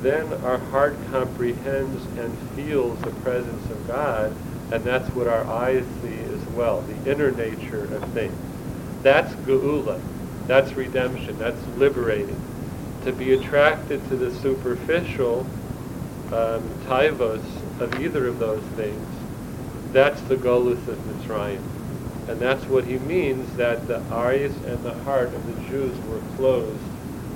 then 0.00 0.32
our 0.44 0.58
heart 0.58 0.96
comprehends 1.10 2.04
and 2.18 2.36
feels 2.54 2.98
the 3.00 3.10
presence 3.10 3.70
of 3.70 3.86
God, 3.86 4.34
and 4.72 4.84
that's 4.84 5.08
what 5.14 5.26
our 5.26 5.44
eyes 5.44 5.84
see 6.02 6.27
well, 6.58 6.80
the 6.80 7.10
inner 7.12 7.30
nature 7.30 7.84
of 7.94 8.02
things. 8.12 8.34
That's 9.04 9.32
Geula. 9.46 10.00
That's 10.48 10.72
redemption. 10.72 11.38
That's 11.38 11.64
liberating. 11.76 12.36
To 13.04 13.12
be 13.12 13.34
attracted 13.34 14.06
to 14.08 14.16
the 14.16 14.34
superficial 14.34 15.46
um, 16.32 16.68
taivos 16.88 17.44
of 17.80 18.00
either 18.00 18.26
of 18.26 18.40
those 18.40 18.62
things, 18.74 19.06
that's 19.92 20.20
the 20.22 20.34
Golus 20.34 20.84
of 20.88 20.98
Mitzrayim. 20.98 21.62
And 22.28 22.40
that's 22.40 22.64
what 22.64 22.84
he 22.84 22.98
means 22.98 23.56
that 23.56 23.86
the 23.86 24.00
eyes 24.12 24.54
and 24.64 24.82
the 24.82 24.94
heart 25.04 25.32
of 25.32 25.46
the 25.46 25.68
Jews 25.68 25.96
were 26.06 26.20
closed 26.36 26.82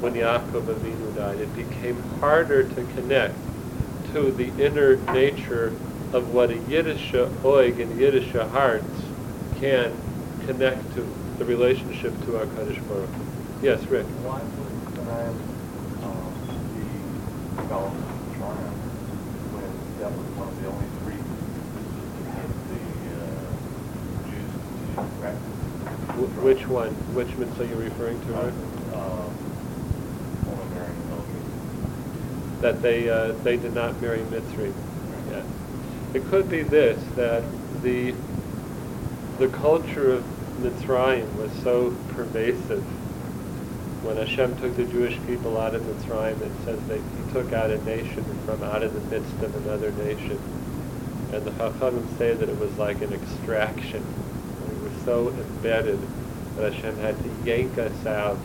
when 0.01 0.15
Yaakov 0.15 0.65
Avinu 0.65 1.15
died. 1.15 1.39
It 1.39 1.55
became 1.55 2.03
harder 2.19 2.65
to 2.65 2.85
connect 2.97 3.37
to 4.15 4.33
the 4.33 4.49
inner 4.63 4.97
nature 5.13 5.69
of 6.13 6.35
what 6.35 6.51
a 6.51 6.59
Yiddish 6.59 7.13
oig 7.13 7.81
and 7.81 7.99
Yiddish 7.99 8.33
hearts 8.33 8.85
can 9.63 9.95
connect 10.45 10.83
to, 10.95 11.07
the 11.39 11.45
relationship 11.45 12.13
to 12.25 12.37
our 12.37 12.47
Kaddish 12.47 12.79
Baruch. 12.81 13.09
Yes, 13.63 13.81
Rick. 13.87 14.07
Why 14.27 14.43
would 14.43 14.99
um, 16.03 16.35
be 16.75 16.83
developed 17.63 17.95
in 17.95 18.43
when 19.55 19.71
that 20.03 20.11
was 20.11 20.27
one 20.35 20.49
of 20.51 20.57
the 20.59 20.67
only 20.67 20.91
three 21.07 21.23
that 22.35 22.51
the 22.75 22.83
uh, 23.23 23.55
Jews 24.35 24.51
continued 24.67 24.99
to 24.99 25.15
practice? 25.23 25.55
Wh- 26.19 26.43
which 26.43 26.67
one? 26.67 26.91
Which 27.15 27.31
mitzvah 27.39 27.63
are 27.63 27.67
you 27.67 27.77
referring 27.77 28.19
to, 28.19 28.27
Rick? 28.35 28.55
Um, 28.99 29.31
only. 30.51 31.39
That 32.61 32.83
they 32.83 33.09
uh, 33.09 33.31
they 33.47 33.57
did 33.57 33.75
not 33.75 34.03
marry 34.03 34.27
Mitzri. 34.27 34.75
Yeah. 35.31 35.45
It 36.15 36.27
could 36.27 36.51
be 36.51 36.63
this 36.63 37.01
that 37.15 37.45
the 37.83 38.13
the 39.39 39.49
culture 39.49 40.13
of 40.13 40.25
Mitzrayim 40.61 41.35
was 41.37 41.51
so 41.63 41.97
pervasive. 42.09 42.83
When 44.05 44.17
Hashem 44.17 44.59
took 44.59 44.77
the 44.77 44.85
Jewish 44.85 45.19
people 45.27 45.59
out 45.59 45.75
of 45.75 45.83
Mitzrayim, 45.83 46.41
it 46.41 46.53
says 46.65 46.81
that 46.89 46.99
He 46.99 47.33
took 47.33 47.53
out 47.53 47.71
a 47.71 47.83
nation 47.85 48.25
from 48.45 48.63
out 48.63 48.83
of 48.83 48.95
the 48.95 49.01
midst 49.19 49.43
of 49.43 49.55
another 49.65 49.91
nation. 49.93 50.39
And 51.33 51.45
the 51.45 51.51
Chachamim 51.53 52.19
say 52.19 52.35
that 52.35 52.49
it 52.49 52.59
was 52.59 52.77
like 52.77 53.01
an 53.01 53.13
extraction. 53.13 54.05
We 54.69 54.89
were 54.89 54.95
so 55.05 55.29
embedded 55.29 55.99
that 56.57 56.73
Hashem 56.73 56.99
had 56.99 57.17
to 57.23 57.31
yank 57.45 57.79
us 57.79 58.07
out 58.07 58.39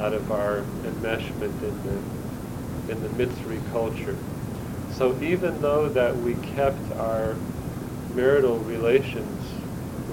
out 0.00 0.12
of 0.12 0.30
our 0.30 0.62
enmeshment 0.82 1.62
in 1.62 1.82
the 1.82 2.92
in 2.92 3.02
the 3.02 3.08
Mitzri 3.10 3.60
culture. 3.72 4.16
So 4.92 5.18
even 5.22 5.60
though 5.60 5.88
that 5.88 6.16
we 6.16 6.34
kept 6.34 6.92
our 6.92 7.34
marital 8.14 8.58
relations 8.60 9.43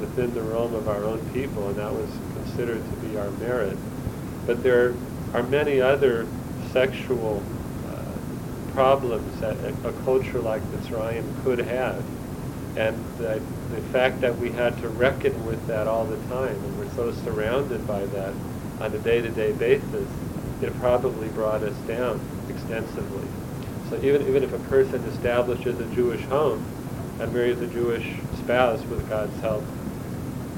within 0.02 0.34
the 0.34 0.42
realm 0.42 0.74
of 0.74 0.90
our 0.90 1.06
own 1.06 1.20
people, 1.32 1.70
and 1.70 1.78
that 1.78 1.94
was 1.94 2.10
considered 2.34 2.84
to 2.84 2.96
be 3.08 3.18
our 3.18 3.32
merit, 3.32 3.78
but 4.46 4.62
there 4.64 4.94
are 5.34 5.44
many 5.44 5.80
other 5.80 6.28
sexual 6.74 7.42
uh, 7.88 8.74
problems 8.74 9.40
that 9.40 9.56
a, 9.58 9.88
a 9.88 9.94
culture 10.04 10.40
like 10.40 10.62
Mitzrayim 10.64 11.44
could 11.44 11.60
have. 11.60 12.04
And 12.76 12.98
the, 13.18 13.42
the 13.70 13.82
fact 13.92 14.22
that 14.22 14.38
we 14.38 14.50
had 14.50 14.78
to 14.82 14.90
reckon 14.90 15.46
with 15.46 15.66
that 15.68 15.88
all 15.88 16.06
the 16.06 16.18
time, 16.28 16.56
and 16.56 16.80
we're 16.80 16.90
so 16.96 17.12
surrounded 17.24 17.86
by 17.86 18.06
that 18.08 18.34
on 18.80 18.94
a 18.94 19.00
day-to-day 19.00 19.54
basis, 19.54 20.10
it 20.62 20.74
probably 20.80 21.28
brought 21.30 21.64
us 21.64 21.76
down 21.88 22.20
extensively. 22.50 23.28
So 23.90 23.98
even, 23.98 24.28
even 24.28 24.44
if 24.44 24.54
a 24.54 24.60
person 24.70 25.04
establishes 25.04 25.80
a 25.80 25.86
Jewish 25.94 26.24
home 26.26 26.66
and 27.20 27.34
marries 27.34 27.60
a 27.60 27.68
Jewish 27.68 28.16
spouse 28.38 28.82
with 28.86 29.08
God's 29.10 29.38
help, 29.42 29.64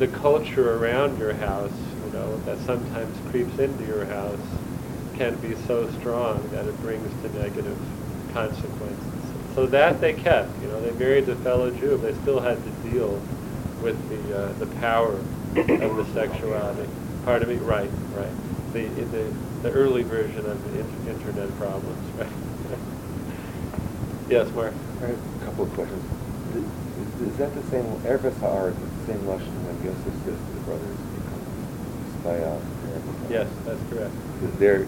the 0.03 0.17
culture 0.17 0.75
around 0.75 1.17
your 1.17 1.33
house, 1.33 1.71
you 2.03 2.11
know, 2.11 2.37
that 2.39 2.59
sometimes 2.65 3.17
creeps 3.29 3.57
into 3.57 3.85
your 3.85 4.03
house, 4.03 4.37
can 5.15 5.33
be 5.37 5.55
so 5.65 5.89
strong 5.91 6.45
that 6.51 6.65
it 6.65 6.77
brings 6.81 7.09
to 7.21 7.29
negative 7.39 7.77
consequences. 8.33 8.99
So 9.55 9.65
that 9.67 10.01
they 10.01 10.11
kept, 10.11 10.61
you 10.61 10.67
know, 10.67 10.81
they 10.81 10.91
married 10.99 11.29
a 11.29 11.37
fellow 11.37 11.71
Jew, 11.71 11.97
but 12.01 12.13
they 12.13 12.21
still 12.21 12.41
had 12.41 12.61
to 12.61 12.89
deal 12.89 13.11
with 13.81 13.97
the 14.09 14.37
uh, 14.37 14.51
the 14.53 14.65
power 14.81 15.13
of 15.13 15.95
the 15.95 16.05
sexuality. 16.13 16.89
Pardon 17.23 17.47
me, 17.47 17.55
right, 17.55 17.89
right. 18.13 18.73
The 18.73 18.89
the 18.89 19.33
the 19.61 19.71
early 19.71 20.03
version 20.03 20.45
of 20.45 20.61
the 20.65 20.81
in- 20.81 21.15
internet 21.15 21.57
problems, 21.57 22.11
right? 22.17 22.27
yes, 24.29 24.51
Mark. 24.51 24.73
A 25.01 25.45
couple 25.45 25.63
of 25.63 25.73
questions. 25.73 26.03
Is, 26.55 27.29
is 27.29 27.37
that 27.37 27.55
the 27.55 27.63
same, 27.69 27.85
Ervis 28.01 28.43
Ha'ar, 29.07 29.15
is 29.15 29.19
it 29.19 29.19
the 29.19 29.19
same 29.19 29.27
lesson 29.27 29.65
when 29.65 29.75
Yosef 29.83 30.13
says 30.23 30.39
to 30.39 30.51
the 30.53 30.61
brothers, 30.61 30.97
spy 32.19 32.43
out? 32.43 32.61
Yes, 33.29 33.47
that's 33.65 33.81
correct. 33.89 34.13
Is 34.43 34.59
there, 34.59 34.85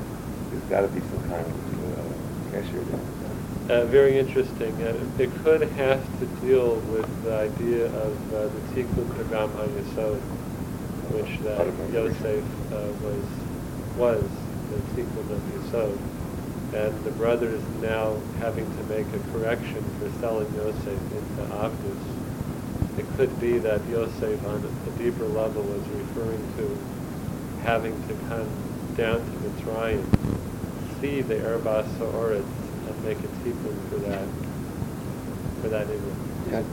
there's 0.51 0.63
got 0.69 0.81
to 0.81 0.88
be 0.88 1.01
some 1.01 1.22
kind 1.29 1.45
of 1.45 1.53
uh, 2.00 2.51
cashier 2.51 2.84
down 2.84 3.01
Uh, 3.69 3.86
very 3.86 4.19
interesting. 4.19 4.74
Uh, 4.81 4.93
it 5.17 5.31
could 5.43 5.63
have 5.63 6.19
to 6.19 6.25
deal 6.45 6.75
with 6.91 7.24
the 7.24 7.36
idea 7.36 7.88
of 7.88 8.34
uh, 8.34 8.48
the 8.48 8.60
Tikkun 8.74 9.07
Kagam 9.17 9.50
HaYesod, 9.51 10.19
which 11.12 11.39
uh, 11.45 11.65
Yosef 11.93 12.43
uh, 12.72 12.91
was 13.03 13.25
was 13.98 14.24
the 14.69 15.01
Tikkun 15.01 15.31
of 15.31 15.41
Yesod, 15.55 15.98
and 16.74 17.03
the 17.05 17.12
brothers 17.12 17.62
now 17.81 18.17
having 18.39 18.65
to 18.77 18.84
make 18.84 19.07
a 19.13 19.19
correction 19.31 19.84
for 20.00 20.12
selling 20.19 20.53
Yosef 20.55 20.88
into 20.88 21.53
Avdus. 21.53 22.25
It 22.98 23.06
could 23.18 23.40
be 23.42 23.58
that 23.60 23.86
Yosef 23.90 24.46
on 24.46 24.64
a 24.64 24.98
deeper 24.98 25.25
level 25.25 25.64
was 25.64 25.86
referring 25.90 26.42
to 26.58 26.78
having 27.64 27.96
to 28.08 28.14
come 28.30 28.48
down 28.96 29.20
to 29.20 29.32
the 29.40 29.50
Mitzrayim, 29.50 30.04
see 31.02 31.22
the 31.22 31.36
Erbas 31.36 31.86
Sa'oretz, 31.98 32.46
and 32.88 33.04
make 33.04 33.18
a 33.20 33.28
tikkun 33.44 33.90
for 33.90 33.98
that, 33.98 34.28
for 35.62 35.70
that 35.70 35.90
image. 35.90 36.02
Yeah. 36.50 36.64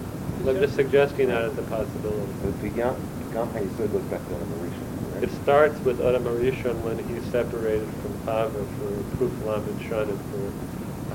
I'm 0.49 0.61
just 0.61 0.75
suggesting 0.75 1.29
that 1.29 1.43
as 1.43 1.59
a 1.59 1.63
possibility. 1.63 2.33
The 2.63 2.69
Gam 2.71 2.97
goes 3.33 4.03
back 4.11 4.21
to 4.29 4.35
right? 4.35 5.23
It 5.23 5.31
starts 5.43 5.79
with 5.81 6.01
Adam 6.01 6.25
Arishon 6.25 6.81
when 6.83 6.99
he 6.99 7.21
separated 7.31 7.89
from 8.03 8.13
Chava 8.27 8.51
for 8.51 8.93
Kuflam 9.17 9.67
and 9.67 9.81
Shanim 9.81 10.19
for 10.31 10.51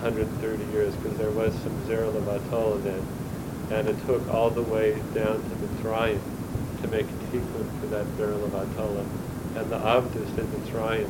130 0.02 0.64
years 0.72 0.96
because 0.96 1.18
there 1.18 1.32
was 1.32 1.54
some 1.62 1.74
Zera 1.84 2.12
Levatola 2.12 2.82
then. 2.84 3.06
And 3.70 3.88
it 3.90 4.06
took 4.06 4.28
all 4.30 4.50
the 4.50 4.62
way 4.62 4.94
down 5.14 5.44
to 5.44 5.56
the 5.56 5.68
Mitzrayim 5.68 6.20
to 6.82 6.88
make 6.88 7.06
a 7.06 7.18
tikkun 7.32 7.80
for 7.80 7.88
that 7.88 8.06
Zera 8.18 8.40
Levatola. 8.40 9.06
And 9.56 9.70
the 9.70 9.78
Avdus 9.78 10.30
in 10.38 10.52
the 10.52 10.58
Mitzrayim 10.58 11.10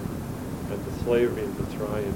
and 0.72 0.86
the 0.86 1.04
slavery 1.04 1.44
in 1.44 1.54
the 1.56 1.64
Mitzrayim 1.64 2.14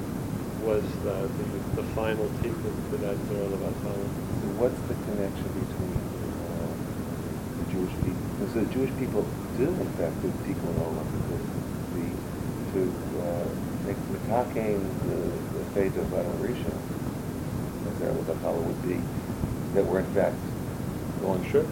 was 0.61 0.83
the, 1.03 1.29
the, 1.29 1.81
the 1.81 1.83
final 1.93 2.25
tikkun 2.41 2.73
for 2.89 2.97
that 2.97 3.15
Zera 3.29 3.47
Levatola. 3.53 4.07
So 4.41 4.47
what's 4.57 4.81
the 4.89 4.95
connection 5.05 5.49
between 5.61 6.01
uh, 6.49 6.73
the 7.61 7.65
Jewish 7.71 7.93
people? 8.01 8.47
So 8.53 8.65
the 8.65 8.73
Jewish 8.73 8.93
people 8.97 9.25
do, 9.57 9.67
in 9.69 9.91
fact, 9.93 10.21
do 10.21 10.29
tikkun 10.41 10.73
olam, 10.81 11.05
the, 11.29 11.61
to 12.73 12.81
uh, 13.21 13.45
make 13.85 13.97
the, 14.09 14.17
the, 15.05 15.17
the 15.57 15.65
fate 15.75 15.95
of. 15.97 16.09
That's 16.11 16.27
understand 18.01 18.17
what 18.17 18.27
the 18.27 18.33
challah 18.41 18.63
would 18.63 18.81
be, 18.87 18.97
that 19.73 19.85
we're 19.85 19.99
in 19.99 20.11
fact 20.11 20.35
going 21.21 21.43
Sure. 21.43 21.65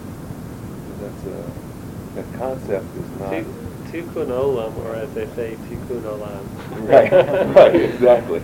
That's 0.99 1.23
a, 1.25 1.43
that 2.15 2.31
concept 2.33 2.95
is 2.97 3.09
not. 3.19 3.31
Ti- 3.31 3.45
Tikkun 3.91 4.27
olam, 4.27 4.75
or 4.77 4.95
as 4.95 5.09
they 5.13 5.25
say, 5.35 5.57
tikkun 5.69 6.03
olam. 6.03 6.45
Right, 6.87 7.11
right, 7.55 7.75
exactly. 7.75 8.41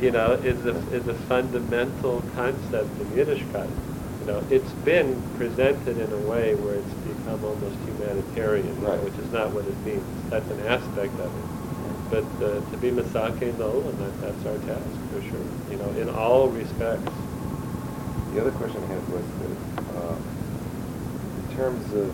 You 0.00 0.10
know, 0.12 0.32
is 0.32 0.64
a, 0.66 0.76
is 0.94 1.06
a 1.08 1.14
fundamental 1.14 2.22
concept 2.34 3.00
in 3.00 3.06
Yiddishkeit. 3.08 3.70
You 4.20 4.26
know, 4.26 4.44
it's 4.50 4.72
been 4.84 5.20
presented 5.36 5.98
in 5.98 6.12
a 6.12 6.18
way 6.30 6.54
where 6.54 6.74
it's 6.76 6.94
become 6.94 7.44
almost 7.44 7.76
humanitarian, 7.86 8.80
know, 8.82 8.90
Right. 8.90 9.02
which 9.02 9.18
is 9.18 9.30
not 9.32 9.52
what 9.52 9.64
it 9.66 9.84
means. 9.84 10.04
That's 10.30 10.50
an 10.50 10.60
aspect 10.60 11.18
of 11.18 11.26
it. 11.26 11.44
But 12.10 12.24
uh, 12.44 12.60
to 12.70 12.76
be 12.76 12.90
Masake 12.90 13.42
in 13.42 13.58
the 13.58 13.64
olam, 13.64 13.98
that, 13.98 14.20
that's 14.20 14.46
our 14.46 14.58
task, 14.58 15.00
for 15.10 15.20
sure. 15.22 15.46
You 15.70 15.78
know, 15.78 15.90
in 16.00 16.08
all 16.10 16.48
respects. 16.48 17.10
The 18.34 18.40
other 18.40 18.50
question 18.50 18.82
I 18.82 18.86
had 18.86 19.08
was 19.10 19.24
that, 19.38 19.56
uh, 19.94 20.16
in 21.38 21.56
terms 21.56 21.84
of, 21.94 22.10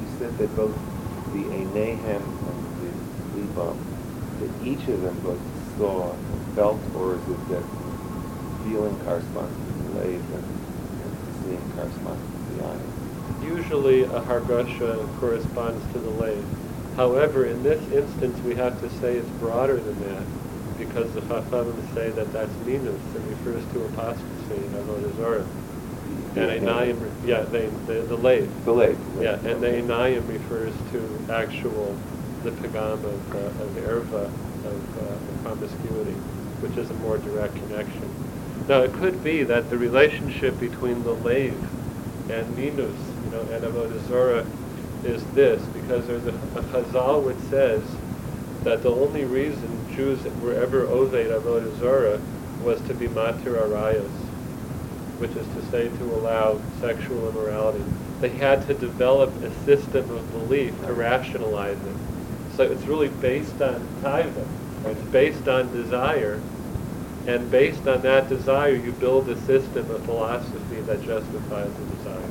you 0.00 0.08
said 0.18 0.38
that 0.38 0.56
both 0.56 0.74
the 1.34 1.44
Anehem 1.44 2.22
and 2.24 2.58
the 2.80 2.90
Libam, 3.36 3.76
that 4.40 4.66
each 4.66 4.88
of 4.88 5.02
them 5.02 5.20
both 5.20 5.38
saw 5.76 6.12
and 6.14 6.54
felt, 6.54 6.80
or 6.96 7.16
is 7.16 7.28
it 7.28 7.48
that 7.50 7.62
feeling 8.64 8.98
corresponds 9.04 9.54
to 9.58 9.72
the 9.82 10.00
lave 10.00 10.24
and, 10.32 10.44
and 11.04 11.12
seeing 11.44 11.72
corresponds 11.76 12.24
to 12.24 12.54
the 12.54 12.64
eye? 12.64 12.80
Usually 13.44 14.04
a 14.04 14.20
hargasha 14.22 15.06
corresponds 15.20 15.84
to 15.92 15.98
the 15.98 16.08
lave. 16.08 16.46
However, 16.96 17.44
in 17.44 17.62
this 17.62 17.82
instance, 17.92 18.40
we 18.42 18.54
have 18.54 18.80
to 18.80 18.88
say 19.00 19.16
it's 19.16 19.28
broader 19.32 19.78
than 19.78 20.00
that, 20.08 20.24
because 20.78 21.12
the 21.12 21.20
Chachamim 21.20 21.94
say 21.94 22.08
that 22.08 22.32
that's 22.32 22.54
minus, 22.64 23.02
and 23.14 23.26
refers 23.28 23.62
to 23.74 23.84
apostasy, 23.84 24.37
avodah 24.54 25.16
zarah. 25.16 25.46
And 26.36 26.36
Yeah. 26.36 26.58
Einayim, 26.58 27.10
yeah, 27.24 27.40
they, 27.42 27.66
the, 27.86 28.02
the 28.02 28.16
lave. 28.16 28.64
The 28.64 28.72
lave. 28.72 28.98
Yeah, 29.20 29.34
and 29.34 29.62
the 29.62 29.68
Einayim 29.68 30.28
refers 30.28 30.72
to 30.92 31.32
actual, 31.32 31.96
the 32.44 32.50
pagam 32.52 33.04
of, 33.04 33.34
uh, 33.34 33.38
of 33.38 33.70
erva, 33.76 34.30
of 34.64 34.98
uh, 34.98 35.42
promiscuity, 35.42 36.14
which 36.60 36.76
is 36.76 36.90
a 36.90 36.94
more 36.94 37.18
direct 37.18 37.54
connection. 37.56 38.08
Now, 38.68 38.82
it 38.82 38.92
could 38.92 39.24
be 39.24 39.42
that 39.44 39.70
the 39.70 39.78
relationship 39.78 40.58
between 40.60 41.02
the 41.02 41.14
lave 41.14 41.56
and 42.30 42.56
minus, 42.56 42.96
you 43.24 43.30
know, 43.30 43.40
and 43.50 43.64
avodah 43.64 44.46
is 45.04 45.24
this, 45.32 45.62
because 45.68 46.06
there's 46.06 46.26
a, 46.26 46.34
a 46.56 46.62
chazal 46.64 47.22
which 47.22 47.38
says 47.50 47.82
that 48.64 48.82
the 48.82 48.90
only 48.90 49.24
reason 49.24 49.86
Jews 49.94 50.22
were 50.42 50.54
ever 50.54 50.86
oved 50.86 51.30
avodah 51.30 52.20
was 52.62 52.80
to 52.82 52.94
be 52.94 53.06
matir 53.08 53.56
arayos, 53.56 54.27
which 55.18 55.32
is 55.32 55.46
to 55.48 55.70
say 55.70 55.88
to 55.98 56.04
allow 56.14 56.60
sexual 56.80 57.28
immorality. 57.28 57.84
They 58.20 58.30
had 58.30 58.66
to 58.66 58.74
develop 58.74 59.30
a 59.42 59.52
system 59.64 60.10
of 60.10 60.30
belief 60.32 60.74
to 60.86 60.92
rationalize 60.92 61.76
it. 61.78 62.56
So 62.56 62.64
it's 62.64 62.84
really 62.84 63.08
based 63.08 63.60
on 63.60 63.80
taiva. 64.02 64.46
It's 64.86 65.02
based 65.10 65.48
on 65.48 65.72
desire. 65.72 66.40
And 67.26 67.50
based 67.50 67.86
on 67.86 68.00
that 68.02 68.28
desire, 68.28 68.74
you 68.74 68.92
build 68.92 69.28
a 69.28 69.38
system 69.42 69.90
of 69.90 70.02
philosophy 70.04 70.80
that 70.86 71.02
justifies 71.04 71.70
the 71.70 71.96
desire. 71.96 72.22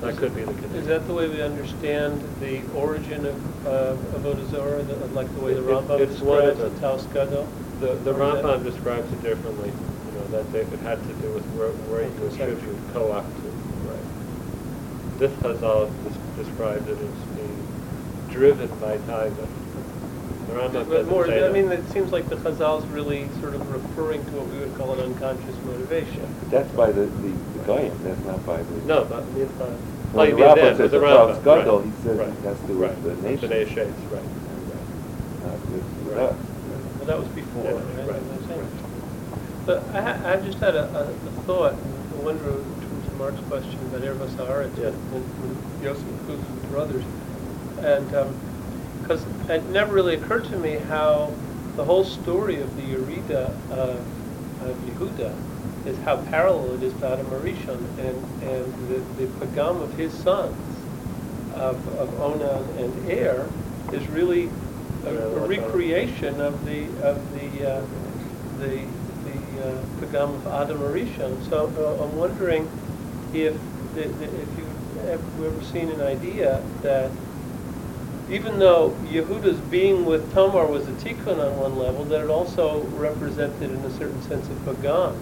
That 0.00 0.16
could 0.16 0.34
be 0.34 0.40
the 0.40 0.52
connection. 0.52 0.76
Is 0.76 0.86
that 0.86 1.06
the 1.06 1.14
way 1.14 1.28
we 1.28 1.42
understand 1.42 2.20
the 2.40 2.62
origin 2.74 3.26
of 3.26 3.66
uh, 3.66 4.44
Zarah, 4.50 4.82
the- 4.82 4.96
like 5.14 5.32
the 5.34 5.40
way 5.40 5.54
the 5.54 5.60
It- 5.60 5.66
Rambam 5.66 5.90
of 5.90 6.08
describes 6.08 6.58
the. 6.58 6.70
Taos 6.80 7.06
Gadol? 7.06 7.46
The, 7.80 7.94
the 8.02 8.12
Rambam 8.12 8.64
describes 8.64 9.12
it 9.12 9.22
differently, 9.22 9.72
that 10.30 10.50
they, 10.52 10.60
it 10.60 10.78
had 10.80 11.02
to 11.02 11.12
do 11.14 11.30
with 11.32 11.44
where, 11.56 11.70
where 11.90 12.02
you 12.02 12.26
attribute 12.26 12.78
co-op 12.92 13.24
to. 13.24 13.48
Right. 13.88 15.18
This 15.18 15.32
Chazal 15.42 15.90
des- 16.04 16.42
described 16.44 16.88
it 16.88 16.98
as 16.98 17.14
being 17.36 17.66
driven 18.30 18.68
by 18.80 18.96
taiva. 18.98 19.46
But 20.72 21.06
more, 21.06 21.30
I 21.30 21.48
mean, 21.50 21.70
it 21.70 21.88
seems 21.90 22.10
like 22.10 22.28
the 22.28 22.36
Chazal's 22.36 22.84
really 22.86 23.28
sort 23.40 23.54
of 23.54 23.70
referring 23.72 24.24
to 24.24 24.30
what 24.32 24.48
we 24.48 24.58
would 24.58 24.74
call 24.76 24.92
an 24.94 25.00
unconscious 25.00 25.54
motivation. 25.64 26.26
But 26.40 26.50
that's 26.50 26.72
by 26.74 26.90
the, 26.90 27.02
the, 27.06 27.28
the 27.28 27.58
Goyim, 27.64 27.96
that's 28.02 28.24
not 28.24 28.44
by 28.44 28.60
the. 28.62 28.74
No, 28.82 29.04
but 29.04 29.22
I 29.22 29.26
mean, 29.26 29.46
uh, 29.46 29.76
Well, 30.12 30.26
well, 30.26 30.26
the 30.26 30.32
mean 30.34 30.44
Rambam 30.44 30.56
says 30.56 30.78
with 30.78 30.90
the 30.90 30.98
the 30.98 31.06
Taos 31.06 31.36
Rambam, 31.38 31.44
Gadol, 31.44 31.78
right, 31.80 31.86
he 31.86 31.92
says 32.02 32.06
it 32.06 32.22
right, 32.22 32.34
has 32.42 32.60
to 32.60 32.66
do 32.66 32.78
with 32.78 32.90
right, 32.90 33.02
the 33.04 33.14
nation. 33.22 33.48
The 33.48 33.54
nations, 33.54 33.96
right. 34.10 34.22
Not 35.46 35.58
with, 35.70 35.70
with 35.70 36.16
Right. 36.18 36.18
us. 36.18 36.34
Well, 36.98 37.06
that 37.06 37.18
was 37.18 37.28
before, 37.28 37.64
Yeah, 37.64 37.70
right? 37.70 37.86
right, 37.86 38.06
That's 38.10 38.26
what 38.26 38.34
I'm 38.34 38.48
saying. 38.48 38.60
right. 38.60 39.59
But 39.70 39.84
I, 39.94 40.02
ha- 40.02 40.28
I 40.28 40.36
just 40.38 40.58
had 40.58 40.74
a, 40.74 40.82
a 40.98 41.02
a 41.04 41.30
thought, 41.46 41.74
and 41.74 42.14
I 42.14 42.24
wonder 42.24 42.42
in 42.50 42.80
terms 42.80 43.06
of 43.06 43.18
Mark's 43.18 43.40
question 43.42 43.78
about 43.86 44.02
Erva 44.02 44.28
Sahara 44.34 44.68
Yeah. 44.76 44.88
and 44.88 45.84
Yosef 45.84 46.08
includes 46.08 46.42
his 46.48 46.70
brothers. 46.72 47.04
And, 47.80 48.10
because 49.00 49.24
it 49.48 49.64
never 49.70 49.94
really 49.94 50.16
occurred 50.16 50.46
to 50.46 50.56
me 50.58 50.72
how 50.88 51.32
the 51.76 51.84
whole 51.84 52.02
story 52.02 52.60
of 52.60 52.74
the 52.74 52.82
Yerida 52.82 53.46
of, 53.70 54.00
of 54.66 54.76
Yehuda 54.88 55.32
is 55.86 55.96
how 55.98 56.16
parallel 56.16 56.74
it 56.74 56.82
is 56.82 56.92
to 56.94 57.06
Adam 57.06 57.26
Arishon 57.26 57.78
and, 58.00 58.42
and 58.42 58.88
the, 58.88 58.98
the 59.22 59.26
pagam 59.38 59.80
of 59.82 59.94
his 59.94 60.12
sons, 60.12 60.56
of, 61.54 61.76
of 61.96 62.20
Onan 62.20 62.64
and 62.76 63.08
Er, 63.08 63.48
is 63.92 64.04
really 64.08 64.50
a, 65.06 65.14
a 65.14 65.46
recreation 65.46 66.40
of 66.40 66.64
the, 66.64 66.86
of 67.04 67.32
the, 67.34 67.70
uh, 67.76 67.86
the, 68.58 68.82
uh, 68.82 68.86
pagam 70.00 70.34
of 70.34 70.46
Adam 70.46 70.78
Arishon. 70.78 71.48
So 71.48 71.66
uh, 71.78 72.02
I'm 72.02 72.16
wondering 72.16 72.70
if, 73.32 73.56
if 73.96 74.58
you've 74.58 75.04
ever, 75.06 75.64
seen 75.64 75.90
an 75.90 76.00
idea 76.00 76.62
that 76.82 77.10
even 78.30 78.58
though 78.58 78.90
Yehuda's 79.04 79.58
being 79.70 80.04
with 80.04 80.32
Tamar 80.32 80.66
was 80.66 80.86
a 80.88 80.92
tikkun 80.92 81.38
on 81.38 81.56
one 81.58 81.76
level, 81.78 82.04
that 82.04 82.22
it 82.22 82.30
also 82.30 82.82
represented 82.96 83.70
in 83.70 83.78
a 83.78 83.90
certain 83.90 84.22
sense 84.22 84.46
a 84.46 84.50
pagam. 84.70 85.16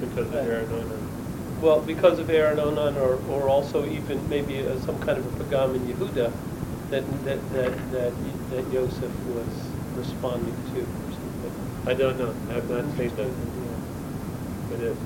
Because 0.00 0.26
of 0.26 0.34
Aaron 0.34 0.72
Onan. 0.72 1.60
Well, 1.60 1.80
because 1.80 2.18
of 2.18 2.30
Aaron 2.30 2.58
Onan, 2.58 2.96
or, 2.96 3.20
or 3.30 3.48
also 3.48 3.86
even 3.86 4.26
maybe 4.28 4.66
uh, 4.66 4.78
some 4.80 4.98
kind 5.00 5.18
of 5.18 5.40
a 5.40 5.44
pagam 5.44 5.74
in 5.76 5.82
Yehuda 5.82 6.32
that, 6.90 7.24
that, 7.24 7.52
that, 7.52 7.92
that, 7.92 8.12
that 8.50 8.72
Yosef 8.72 9.12
was 9.26 9.46
responding 9.94 10.56
to. 10.74 11.11
I 11.84 11.94
don't 11.94 12.18
know, 12.18 12.34
I 12.50 12.54
have 12.54 12.70
not 12.70 12.84
seen 12.96 13.10
that. 13.16 13.30
It 14.74 14.80
is. 14.82 14.96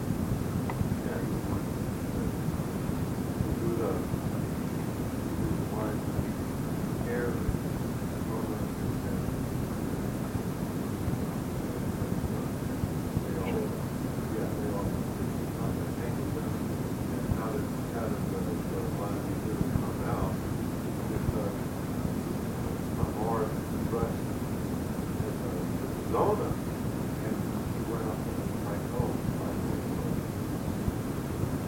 Zona, 26.13 26.45
and 26.45 27.37
he 27.77 27.81
went 27.93 28.07
up 28.07 28.17
and 28.17 28.37
was 28.39 28.63
like, 28.67 28.85
oh, 28.97 29.11
my 29.41 29.51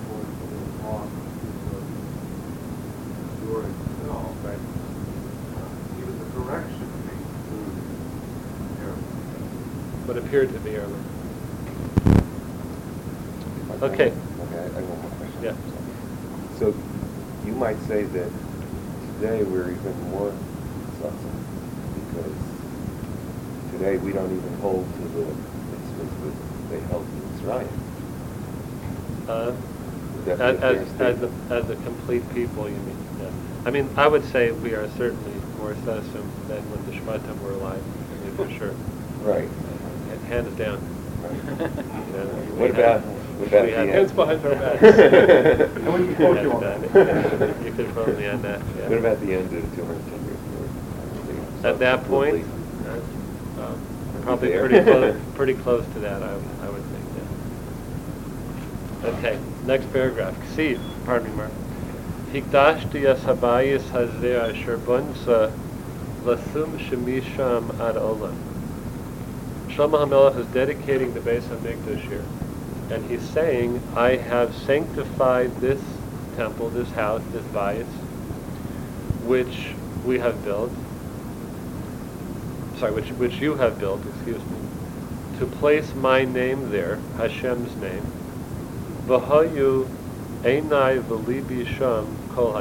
going 0.09 0.31
to 0.39 0.47
the 0.49 0.87
off 0.89 1.11
the 3.41 3.47
door 3.47 3.63
itself. 3.65 4.33
Right. 4.45 4.63
Uh, 5.57 5.99
Even 5.99 6.19
the 6.19 6.25
direction 6.41 6.89
being 7.05 7.27
through 7.49 7.71
there. 8.81 8.97
What 10.07 10.17
appeared 10.17 10.53
to 10.53 10.61
be 10.61 10.71
Aaron. 10.77 10.95
Okay. 13.83 14.11
Okay, 14.11 14.59
I 14.59 14.81
have 14.81 14.89
one 14.89 15.01
more 15.03 15.11
question. 15.19 15.43
Yeah. 15.45 15.57
So 16.59 16.75
you 17.47 17.55
might 17.55 17.79
say 17.87 18.05
that 18.05 18.31
today 19.21 19.43
we're 19.45 19.71
even 19.73 20.11
more 20.11 20.33
suffering 21.01 21.45
because 22.07 22.37
today 23.73 23.99
we 23.99 24.13
don't 24.13 24.33
even 24.37 24.55
hold 24.61 24.87
to 24.95 25.03
the 25.03 25.25
mitzvahs 25.25 26.23
that 26.25 26.71
they 26.71 26.81
held 26.89 27.07
in 27.07 27.35
Israel. 27.37 27.69
Uh, 29.29 29.53
As, 30.27 30.41
a 30.41 30.43
as, 30.65 31.01
as 31.01 31.23
a, 31.23 31.31
as 31.51 31.71
a 31.71 31.77
complete 31.77 32.23
people, 32.35 32.69
you 32.69 32.77
mean, 32.77 32.97
yeah. 33.21 33.31
I 33.67 33.71
mean, 33.71 33.89
I 33.97 34.07
would 34.09 34.25
say 34.25 34.51
we 34.53 34.75
are 34.75 34.89
certainly 34.97 35.33
more 35.59 35.75
Sessom 35.75 36.25
than 36.49 36.63
when 36.71 36.85
the 36.87 36.93
Shvatim 36.93 37.41
were 37.41 37.53
alive, 37.53 37.83
I 37.83 38.25
mean, 38.25 38.35
for 38.37 38.51
sure. 38.59 38.75
Right. 39.23 39.49
Uh, 39.49 40.19
Hands 40.27 40.55
down. 40.57 40.79
Right. 41.23 41.33
You 41.33 42.17
know, 42.17 42.25
we 42.27 42.61
What 42.61 42.75
had- 42.75 42.79
about, 42.79 43.01
what 43.39 43.49
about 43.49 43.65
we 43.65 43.71
the 43.71 43.77
had- 43.77 43.89
end? 43.89 43.91
Hands 43.91 44.13
behind 44.13 44.47
our 44.47 44.55
backs. 44.57 44.83
And 44.83 45.93
we 45.95 46.07
can 46.07 46.17
quote 46.17 46.43
you 46.43 46.53
on 46.53 46.61
that. 46.61 47.57
You 47.65 47.73
could 47.73 47.91
quote 47.93 48.19
me 48.19 48.27
on 48.29 48.43
that, 48.43 48.61
yeah. 48.79 48.89
What 48.89 48.99
about 48.99 49.21
the 49.21 49.33
end 49.35 49.45
of 49.45 49.71
the 49.71 49.77
210 49.77 50.25
years? 50.25 51.65
At 51.65 51.79
that 51.81 52.05
point, 52.05 52.45
uh, 52.87 53.63
um, 53.65 53.81
probably 54.23 54.51
pretty 54.53 54.81
close, 54.83 55.17
pretty 55.35 55.55
close 55.55 55.85
to 55.95 55.99
that, 56.01 56.23
I, 56.23 56.27
I 56.33 56.35
would 56.35 56.43
think, 56.43 56.67
yeah. 56.67 56.68
Okay, 59.05 59.39
next 59.65 59.93
paragraph. 59.93 60.35
Ksiv, 60.57 60.81
pardon 61.05 61.31
me, 61.31 61.37
Mark. 61.37 61.53
Hikdashti 62.33 63.15
habayis 63.15 63.83
hazeh 63.91 64.51
asher 64.51 64.77
bunsa 64.77 65.53
lasum 66.25 66.77
shemisham 66.79 67.71
ad 67.79 67.95
olam. 67.95 68.37
Shlomo 69.69 70.05
HaMelech 70.05 70.39
is 70.39 70.47
dedicating 70.49 71.15
the 71.15 71.21
Beis 71.21 71.43
HaMikdash 71.43 72.01
here. 72.01 72.25
And 72.91 73.09
he's 73.09 73.23
saying, 73.23 73.81
I 73.95 74.17
have 74.17 74.53
sanctified 74.53 75.55
this 75.61 75.81
temple, 76.37 76.71
this 76.71 76.91
house, 76.91 77.23
this 77.31 77.45
bayis, 77.45 77.87
which 79.25 79.75
we 80.05 80.19
have 80.19 80.45
built, 80.45 80.73
sorry, 82.79 82.93
which, 82.93 83.11
which 83.11 83.35
you 83.35 83.55
have 83.55 83.79
built, 83.79 84.05
excuse 84.07 84.43
me, 84.43 84.59
to 85.39 85.47
place 85.47 85.95
my 85.95 86.25
name 86.25 86.71
there, 86.71 86.99
Hashem's 87.17 87.77
name, 87.77 88.05
V'hayu 89.09 89.89
einai 90.43 91.03
v'libi 91.03 91.67
sham 91.67 92.07
kol. 92.35 92.61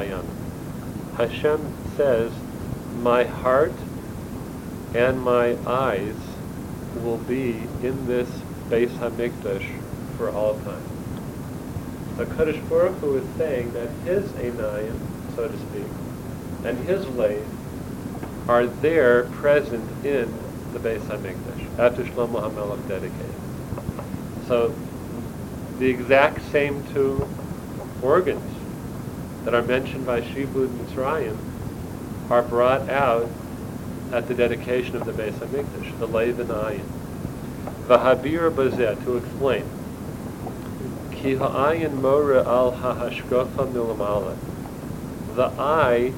Hashem 1.18 1.60
says, 1.94 2.32
my 3.02 3.24
heart 3.24 3.72
and 4.94 5.20
my 5.20 5.56
eyes 5.66 6.16
will 7.02 7.18
be 7.18 7.50
in 7.82 8.06
this 8.06 8.30
Beis 8.70 8.88
Hamikdash 8.96 9.68
for 10.16 10.30
all 10.30 10.54
time. 10.60 10.82
The 12.16 12.24
Kaddish 12.24 12.60
Baruch 12.62 12.96
Hu 13.00 13.18
is 13.18 13.28
saying 13.36 13.74
that 13.74 13.90
his 14.06 14.24
einayim, 14.30 14.96
so 15.36 15.48
to 15.48 15.58
speak, 15.58 15.84
and 16.64 16.78
his 16.88 17.06
lay 17.08 17.42
are 18.48 18.66
there 18.66 19.24
present 19.24 19.84
in 20.02 20.32
the 20.72 20.78
Beis 20.78 21.00
Hamikdash 21.00 21.78
after 21.78 22.04
Shlomo 22.04 22.40
HaMelech 22.42 22.88
dedicated. 22.88 23.34
So 24.48 24.74
the 25.78 25.88
exact 25.88 26.42
same 26.50 26.84
two 26.92 27.28
organs 28.02 28.42
that 29.44 29.54
are 29.54 29.62
mentioned 29.62 30.04
by 30.04 30.20
Shibud 30.20 30.68
Mitzrayim 30.68 31.36
are 32.30 32.42
brought 32.42 32.88
out 32.88 33.28
at 34.12 34.26
the 34.26 34.34
dedication 34.34 34.96
of 34.96 35.04
the 35.04 35.12
Beis 35.12 35.32
Hamikdash, 35.32 35.98
the 35.98 36.06
Lev 36.06 36.40
and 36.40 36.50
Ayin. 36.50 36.84
V'habir 37.86 38.50
bazeh, 38.50 39.02
to 39.04 39.16
explain. 39.16 39.64
Ki 41.12 41.36
ha'ayin 41.36 42.00
mora 42.00 42.46
al 42.46 42.72
ha'hashgacha 42.72 43.72
milamala. 43.72 44.36
The 45.34 45.50
eye 45.58 46.12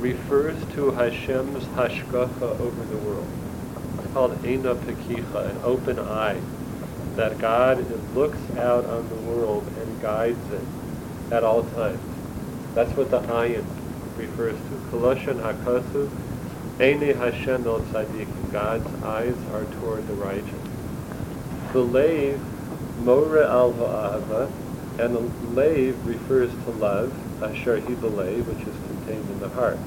refers 0.00 0.58
to 0.74 0.90
Hashem's 0.90 1.64
hashgacha 1.64 2.60
over 2.60 2.84
the 2.84 2.96
world. 2.98 3.26
It's 3.98 4.12
called 4.12 4.32
Eina 4.42 4.74
Pekicha, 4.76 5.50
an 5.50 5.58
open 5.62 5.98
eye, 5.98 6.40
that 7.16 7.38
God 7.38 7.84
looks 8.14 8.38
out 8.58 8.84
on 8.84 9.08
the 9.08 9.14
world 9.16 9.66
and 9.80 10.02
guides 10.02 10.52
it 10.52 11.32
at 11.32 11.42
all 11.42 11.64
times. 11.64 11.98
That's 12.74 12.94
what 12.96 13.10
the 13.10 13.20
ayin 13.20 13.64
refers 14.16 14.56
to. 14.56 14.74
Koloshan 14.90 15.40
hakasu, 15.40 16.10
Eine 16.78 17.14
Hashem 17.14 17.66
el 17.66 17.80
tzaddik. 17.80 18.28
God's 18.52 19.02
eyes 19.02 19.34
are 19.52 19.64
toward 19.80 20.06
the 20.08 20.14
righteous. 20.14 20.60
The 21.72 21.80
lave, 21.80 22.40
more 22.98 23.42
al 23.42 23.72
ha'ahava, 23.72 24.50
and 24.98 25.14
the 25.14 25.20
lave 25.54 26.06
refers 26.06 26.50
to 26.50 26.70
love, 26.72 27.12
asher 27.42 27.80
hi 27.80 27.94
b'leiv, 27.94 28.46
which 28.46 28.68
is 28.68 28.74
contained 28.88 29.28
in 29.30 29.40
the 29.40 29.48
heart. 29.48 29.78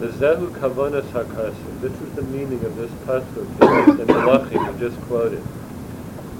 The 0.00 0.08
zehu 0.08 0.50
kavonas 0.50 1.10
hakasu. 1.12 1.80
This 1.82 1.92
is 1.92 2.14
the 2.14 2.22
meaning 2.22 2.64
of 2.64 2.74
this 2.76 2.90
pasuk 3.06 4.00
in 4.00 4.06
Malachim 4.06 4.72
we 4.72 4.80
just 4.80 4.98
quoted. 5.02 5.42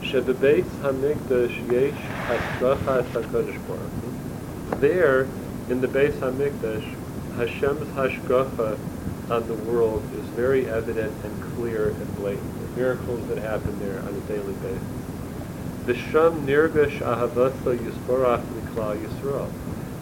Shebebeis 0.03 0.65
hamikdash 0.83 1.71
yesh 1.71 1.95
hashgachas 2.27 3.07
hakadosh. 3.13 4.81
There, 4.81 5.29
in 5.69 5.81
the 5.81 5.87
Beis 5.87 6.15
Hamikdash, 6.15 6.85
Hashem's 7.37 7.87
hashgacha 7.93 8.77
on 9.31 9.47
the 9.47 9.55
world 9.55 10.03
is 10.19 10.27
very 10.35 10.69
evident 10.69 11.15
and 11.25 11.55
clear 11.55 11.91
and 11.91 12.17
blatant. 12.17 12.75
The 12.75 12.81
miracles 12.81 13.29
that 13.29 13.39
happen 13.39 13.79
there 13.79 14.01
on 14.01 14.09
a 14.09 14.21
daily 14.29 14.55
basis. 14.55 14.83
V'sham 15.87 16.45
nirgash 16.45 16.99
ahavasa 16.99 17.79
yisborach 17.79 18.45
liklal 18.53 19.01
Yisrael. 19.01 19.49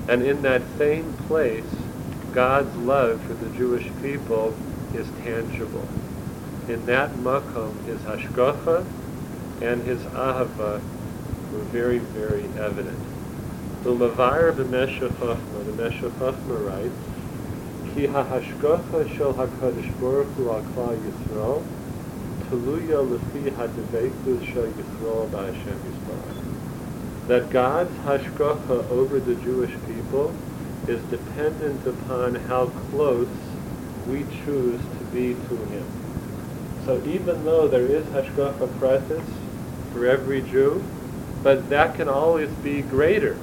And 0.08 0.22
in 0.22 0.40
that 0.42 0.62
same 0.78 1.12
place, 1.28 1.70
God's 2.32 2.74
love 2.78 3.20
for 3.22 3.34
the 3.34 3.50
Jewish 3.50 3.90
people 4.00 4.56
is 4.94 5.06
tangible. 5.22 5.86
In 6.68 6.86
that 6.86 7.12
makom, 7.16 7.74
is 7.86 8.00
hashgacha 8.00 8.86
and 9.60 9.82
his 9.82 10.00
ahava 10.00 10.80
were 11.52 11.64
very, 11.70 11.98
very 11.98 12.44
evident. 12.58 12.98
The 13.82 13.90
Levair 13.90 14.52
b'Meshech 14.52 15.10
Chochma, 15.10 15.64
the 15.66 15.82
Meshech 15.82 16.12
Chochma 16.12 16.66
writes, 16.66 17.94
Ki 17.94 18.06
ha'hashgacha 18.06 19.16
shel 19.16 19.34
HaKadosh 19.34 20.00
Baruch 20.00 20.28
Hu 20.34 20.50
al 20.50 20.62
Yisrael, 20.62 21.62
Teluya 22.48 23.06
lefi 23.06 23.54
ha'devekus 23.54 24.46
shel 24.52 24.66
Yisrael 24.66 25.28
ba'Hashem 25.30 25.78
Yisrael. 25.78 27.26
That 27.26 27.50
God's 27.50 27.96
hashgacha 27.98 28.90
over 28.90 29.20
the 29.20 29.34
Jewish 29.36 29.74
people 29.86 30.34
is 30.88 31.02
dependent 31.04 31.86
upon 31.86 32.34
how 32.34 32.66
close 32.90 33.28
we 34.06 34.24
choose 34.44 34.80
to 34.80 35.04
be 35.12 35.34
to 35.34 35.56
Him. 35.66 35.86
So 36.86 37.02
even 37.06 37.44
though 37.44 37.68
there 37.68 37.86
is 37.86 38.04
hashgacha 38.06 38.78
presence 38.78 39.30
for 39.92 40.06
every 40.06 40.42
Jew, 40.42 40.82
but 41.42 41.68
that 41.70 41.94
can 41.94 42.08
always 42.08 42.50
be 42.62 42.82
greater. 42.82 43.36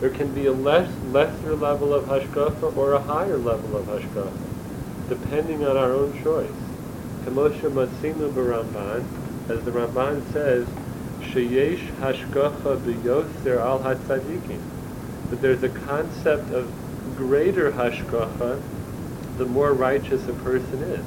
There 0.00 0.10
can 0.10 0.32
be 0.32 0.46
a 0.46 0.52
less, 0.52 0.90
lesser 1.10 1.56
level 1.56 1.94
of 1.94 2.04
hashgacha 2.04 2.76
or 2.76 2.92
a 2.92 3.00
higher 3.00 3.38
level 3.38 3.76
of 3.76 3.86
hashgacha, 3.86 5.08
depending 5.08 5.64
on 5.64 5.76
our 5.76 5.92
own 5.92 6.22
choice. 6.22 6.50
Kamosha 7.24 7.70
Matsinu 7.70 8.30
Baramban, 8.32 9.04
as 9.48 9.64
the 9.64 9.70
Ramban 9.70 10.30
says, 10.32 10.66
Sheyesh 11.20 11.88
hashgacha 11.98 12.78
b'yoser 12.78 13.58
al 13.58 13.80
hatzadikim. 13.80 14.60
That 15.30 15.40
there's 15.40 15.62
a 15.62 15.70
concept 15.70 16.50
of 16.52 16.70
greater 17.16 17.72
hashgacha 17.72 18.60
the 19.38 19.46
more 19.46 19.72
righteous 19.72 20.26
a 20.28 20.32
person 20.32 20.82
is. 20.82 21.04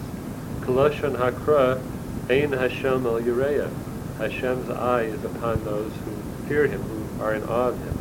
Koloshon 0.61 1.15
Hakra, 1.15 1.81
Ein 2.29 2.51
Hashem 2.53 3.05
el 3.05 3.19
Yereya. 3.19 3.71
Hashem's 4.19 4.69
eye 4.69 5.03
is 5.03 5.23
upon 5.23 5.63
those 5.63 5.93
who 6.03 6.11
fear 6.45 6.67
Him, 6.67 6.81
who 6.81 7.23
are 7.23 7.33
in 7.35 7.43
awe 7.45 7.69
of 7.69 7.77
Him. 7.77 7.97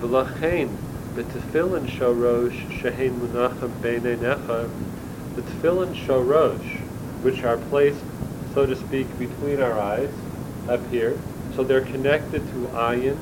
V'lachein, 0.00 0.70
b'tefillin 1.14 1.86
shorosh 1.86 2.56
shehein 2.80 3.18
munachem 3.18 3.70
beinei 3.82 4.16
necha, 4.16 4.66
the 5.36 5.42
tefillin 5.42 5.94
shorosh, 5.94 6.78
which 7.22 7.44
are 7.44 7.58
placed, 7.68 8.02
so 8.54 8.64
to 8.64 8.74
speak, 8.74 9.06
between 9.18 9.60
our 9.60 9.78
eyes, 9.78 10.08
up 10.70 10.80
here, 10.90 11.18
so 11.54 11.62
they're 11.62 11.82
connected 11.82 12.40
to 12.52 12.68
ayin, 12.72 13.18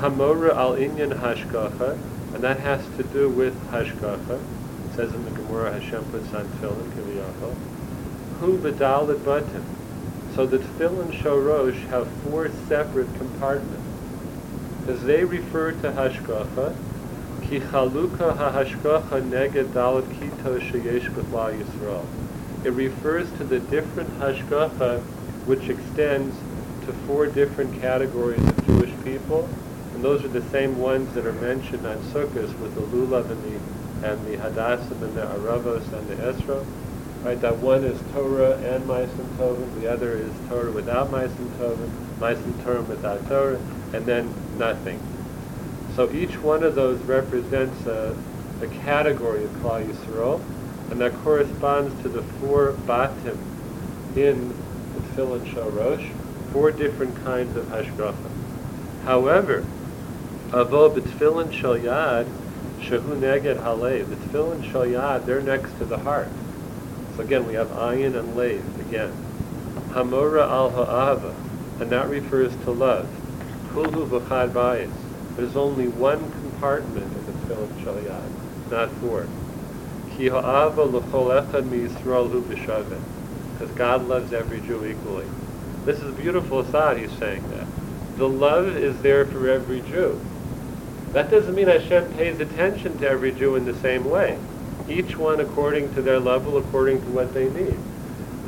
hamora 0.00 0.54
al 0.54 0.74
inyan 0.74 1.18
hashgacha, 1.18 1.92
and 2.34 2.44
that 2.44 2.60
has 2.60 2.86
to 2.98 3.02
do 3.04 3.30
with 3.30 3.54
hashgacha. 3.70 4.38
It 4.38 4.96
says 4.96 5.14
in 5.14 5.24
the 5.24 5.30
Gemara, 5.30 5.80
Hashem 5.80 6.04
puts 6.10 6.30
on 6.34 6.44
tefillin, 6.44 6.90
kiviyachol. 6.90 7.54
Hu 8.40 8.58
b'dalit 8.58 9.20
batim. 9.20 9.79
So 10.40 10.46
the 10.46 10.56
tefillin 10.56 11.12
shorosh 11.12 11.86
have 11.88 12.08
four 12.22 12.48
separate 12.66 13.14
compartments. 13.16 13.84
Because 14.80 15.02
they 15.02 15.22
refer 15.22 15.72
to 15.72 15.92
hashgacha, 15.92 16.74
ki 17.46 17.60
chaluka 17.60 18.34
hahashgacha 18.38 19.20
neged 19.28 19.66
dalit 19.74 20.08
kito 20.14 20.58
sheyesh 20.58 21.10
b'chlal 21.10 21.62
Yisrael. 21.62 22.06
It 22.64 22.70
refers 22.70 23.30
to 23.32 23.44
the 23.44 23.60
different 23.60 24.08
hashgacha 24.18 25.02
which 25.44 25.68
extends 25.68 26.34
to 26.86 26.94
four 27.06 27.26
different 27.26 27.78
categories 27.82 28.42
of 28.42 28.66
Jewish 28.66 28.94
people, 29.04 29.46
and 29.92 30.02
those 30.02 30.24
are 30.24 30.28
the 30.28 30.48
same 30.48 30.78
ones 30.78 31.12
that 31.12 31.26
are 31.26 31.34
mentioned 31.34 31.86
on 31.86 31.98
Sukkot 32.14 32.58
with 32.60 32.74
the 32.74 32.80
lulav 32.80 33.30
and 33.30 33.44
the 33.44 34.08
and 34.08 34.26
the 34.26 34.38
hadassim 34.38 35.02
and 35.02 35.14
the 35.14 35.20
aravos 35.20 35.92
and 35.92 36.08
the 36.08 36.14
esra. 36.14 36.64
Right, 37.22 37.38
that 37.42 37.58
one 37.58 37.84
is 37.84 38.00
Torah 38.14 38.56
and 38.56 38.88
Maisim 38.88 39.26
Tovim, 39.36 39.78
the 39.78 39.92
other 39.92 40.16
is 40.16 40.32
Torah 40.48 40.72
without 40.72 41.10
Maisim 41.10 41.48
Tovim, 41.58 41.90
Maisim 42.18 42.64
Torah 42.64 42.80
without 42.80 43.28
Torah, 43.28 43.60
and 43.92 44.06
then 44.06 44.32
nothing. 44.56 44.98
So 45.94 46.10
each 46.12 46.42
one 46.42 46.62
of 46.62 46.74
those 46.74 46.98
represents 47.02 47.86
uh, 47.86 48.16
a, 48.62 48.64
a 48.64 48.68
category 48.68 49.44
of 49.44 49.50
Klal 49.56 49.86
Yisrael, 49.86 50.40
and 50.90 50.98
that 51.02 51.12
corresponds 51.22 52.00
to 52.02 52.08
the 52.08 52.22
four 52.22 52.72
batim 52.86 53.36
in 54.16 54.48
the 54.48 55.00
Tefillin 55.12 55.44
Shorosh, 55.52 56.10
four 56.54 56.72
different 56.72 57.22
kinds 57.22 57.54
of 57.54 57.66
hashgacha. 57.66 58.30
However, 59.04 59.66
avo 60.48 60.96
b'tefillin 60.96 61.52
shel 61.52 61.76
yad, 61.76 62.26
shehu 62.80 63.20
neged 63.20 63.62
halev, 63.62 64.08
the 64.08 64.16
tefillin 64.16 64.64
shel 64.72 64.86
yad, 64.86 65.26
they're 65.26 65.42
next 65.42 65.76
to 65.76 65.84
the 65.84 65.98
heart. 65.98 66.30
Again, 67.20 67.46
we 67.46 67.54
have 67.54 67.68
ayin 67.68 68.18
and 68.18 68.34
leiv 68.34 68.64
again. 68.80 69.12
Hamora 69.90 70.48
al 70.48 70.70
ha'ava, 70.70 71.34
and 71.78 71.90
that 71.90 72.08
refers 72.08 72.50
to 72.64 72.70
love. 72.70 73.06
Kulhu 73.72 74.08
v'chad 74.08 74.52
bayis. 74.52 74.90
There's 75.36 75.54
only 75.54 75.88
one 75.88 76.18
compartment 76.18 77.04
in 77.04 77.26
the 77.26 77.32
tefillin 77.32 77.84
shel 77.84 78.70
not 78.70 78.90
four. 79.00 79.26
Ki 80.16 80.28
ha'ava 80.28 80.82
l'chol 80.82 81.44
echad 81.44 81.68
miYisrael 81.68 82.30
hu 82.30 82.40
b'shaveh. 82.42 83.00
Because 83.52 83.74
God 83.76 84.08
loves 84.08 84.32
every 84.32 84.60
Jew 84.60 84.86
equally. 84.86 85.26
This 85.84 85.98
is 85.98 86.08
a 86.08 86.12
beautiful 86.12 86.62
thought, 86.62 86.96
he's 86.96 87.12
saying 87.18 87.46
that. 87.50 87.66
The 88.16 88.28
love 88.28 88.68
is 88.76 89.00
there 89.02 89.26
for 89.26 89.48
every 89.48 89.82
Jew. 89.82 90.18
That 91.12 91.30
doesn't 91.30 91.54
mean 91.54 91.68
Hashem 91.68 92.14
pays 92.14 92.40
attention 92.40 92.98
to 92.98 93.08
every 93.08 93.32
Jew 93.32 93.56
in 93.56 93.66
the 93.66 93.74
same 93.74 94.08
way. 94.08 94.38
Each 94.90 95.16
one 95.16 95.38
according 95.38 95.94
to 95.94 96.02
their 96.02 96.18
level, 96.18 96.58
according 96.58 97.00
to 97.02 97.10
what 97.10 97.32
they 97.32 97.48
need. 97.48 97.78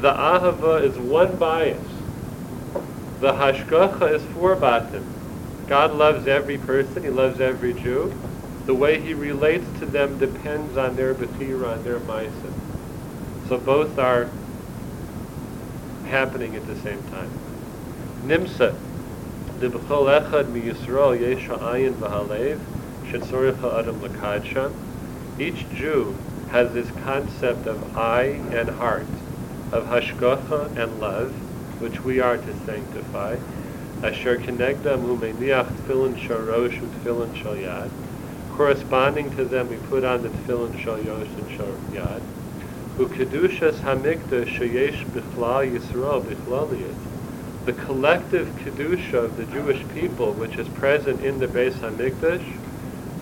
The 0.00 0.12
ahava 0.12 0.82
is 0.82 0.98
one 0.98 1.36
bias. 1.36 1.80
The 3.20 3.32
hashgacha 3.32 4.14
is 4.14 4.22
four 4.34 4.56
batim. 4.56 5.04
God 5.68 5.94
loves 5.94 6.26
every 6.26 6.58
person. 6.58 7.04
He 7.04 7.10
loves 7.10 7.40
every 7.40 7.72
Jew. 7.72 8.12
The 8.66 8.74
way 8.74 9.00
he 9.00 9.14
relates 9.14 9.64
to 9.78 9.86
them 9.86 10.18
depends 10.18 10.76
on 10.76 10.96
their 10.96 11.14
bechira, 11.14 11.74
on 11.78 11.84
their 11.84 12.00
ma'asim. 12.00 12.52
So 13.48 13.58
both 13.58 13.96
are 13.98 14.28
happening 16.06 16.56
at 16.56 16.66
the 16.66 16.76
same 16.76 17.02
time. 17.04 17.30
Nimsa, 18.24 18.76
the 19.60 19.68
b'chol 19.68 20.20
echad 20.20 20.48
mi 20.50 20.62
Yisrael 20.62 21.20
yesh 21.20 21.46
ha'ayin 21.46 21.94
v'halev 21.94 22.58
shetzorich 23.04 23.58
ha'adam 23.60 24.02
l'kadsha. 24.02 24.72
Each 25.38 25.68
Jew 25.70 26.16
has 26.52 26.70
this 26.74 26.90
concept 27.02 27.66
of 27.66 27.96
eye 27.96 28.38
and 28.52 28.68
heart, 28.68 29.06
of 29.72 29.84
hashgacha 29.84 30.68
and 30.76 31.00
love, 31.00 31.32
which 31.80 32.04
we 32.04 32.20
are 32.20 32.36
to 32.36 32.54
sanctify. 32.66 33.34
Asher 34.02 34.36
kenegdam 34.36 35.00
hu 35.00 35.16
meniach 35.16 35.66
tefillin 35.80 36.14
sharosh 36.14 36.78
u'tefillin 36.78 37.34
shal 37.34 37.54
yad. 37.54 37.88
Corresponding 38.54 39.30
to 39.30 39.46
them, 39.46 39.70
we 39.70 39.76
put 39.88 40.04
on 40.04 40.22
the 40.22 40.28
tefillin 40.28 40.78
shal 40.78 40.98
yosh 40.98 41.26
and. 41.38 42.22
Ukedushas 42.98 43.80
hamikdash 43.80 44.58
sheyesh 44.58 45.06
bichlal 45.06 45.64
Yisrael 45.72 46.22
bichlalius. 46.22 46.94
The 47.64 47.72
collective 47.72 48.48
kedusha 48.62 49.24
of 49.24 49.36
the 49.38 49.46
Jewish 49.46 49.82
people, 49.94 50.34
which 50.34 50.58
is 50.58 50.68
present 50.68 51.22
in 51.22 51.38
the 51.38 51.46
Beis 51.46 51.72
Hamikdash, 51.80 52.44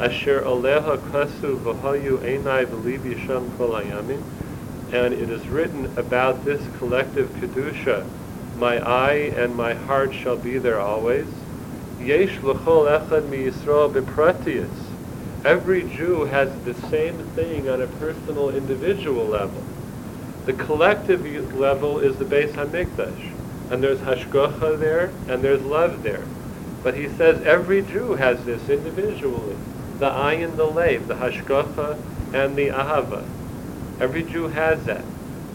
asher 0.01 0.41
aleha 0.41 0.97
kasu 1.13 1.59
v'hayu 1.59 2.17
einai 2.19 2.65
v'libi 2.65 3.19
sham 3.27 3.51
kol 3.59 3.77
and 3.77 5.15
it 5.15 5.31
is 5.31 5.47
written 5.49 5.87
about 5.99 6.45
this 6.45 6.61
collective 6.79 7.29
kedusha, 7.37 8.05
my 8.57 8.79
eye 8.79 9.33
and 9.37 9.55
my 9.55 9.75
heart 9.75 10.13
shall 10.13 10.37
be 10.37 10.59
there 10.59 10.81
always. 10.81 11.27
Yesh 12.01 12.43
l'chol 12.43 12.89
echad 12.89 13.29
mi 13.29 13.45
Yisrael. 13.45 14.67
Every 15.45 15.83
Jew 15.83 16.25
has 16.25 16.51
the 16.65 16.75
same 16.89 17.17
thing 17.37 17.69
on 17.69 17.81
a 17.83 17.87
personal, 17.87 18.51
individual 18.51 19.27
level. 19.27 19.63
The 20.47 20.55
collective 20.55 21.55
level 21.55 21.99
is 21.99 22.17
the 22.17 22.25
Beis 22.25 22.53
Hamikdash, 22.53 23.33
and 23.71 23.83
there's 23.83 24.01
hashgacha 24.01 24.79
there, 24.79 25.11
and 25.29 25.43
there's 25.43 25.63
love 25.63 26.03
there. 26.03 26.25
But 26.83 26.95
he 26.95 27.09
says 27.11 27.43
every 27.43 27.83
Jew 27.83 28.15
has 28.15 28.45
this 28.45 28.69
individually, 28.69 29.57
the 30.01 30.11
ayin, 30.11 30.57
the 30.57 30.67
lev, 30.67 31.07
the 31.07 31.15
hashgacha, 31.15 31.97
and 32.35 32.57
the 32.57 32.69
ahava. 32.69 33.23
Every 34.01 34.23
Jew 34.23 34.49
has 34.49 34.83
that. 34.87 35.05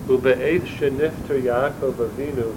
Ube'eth 0.07 0.67
shenifter 0.67 1.41
Yaakov 1.41 1.95
Avinu 1.95 2.55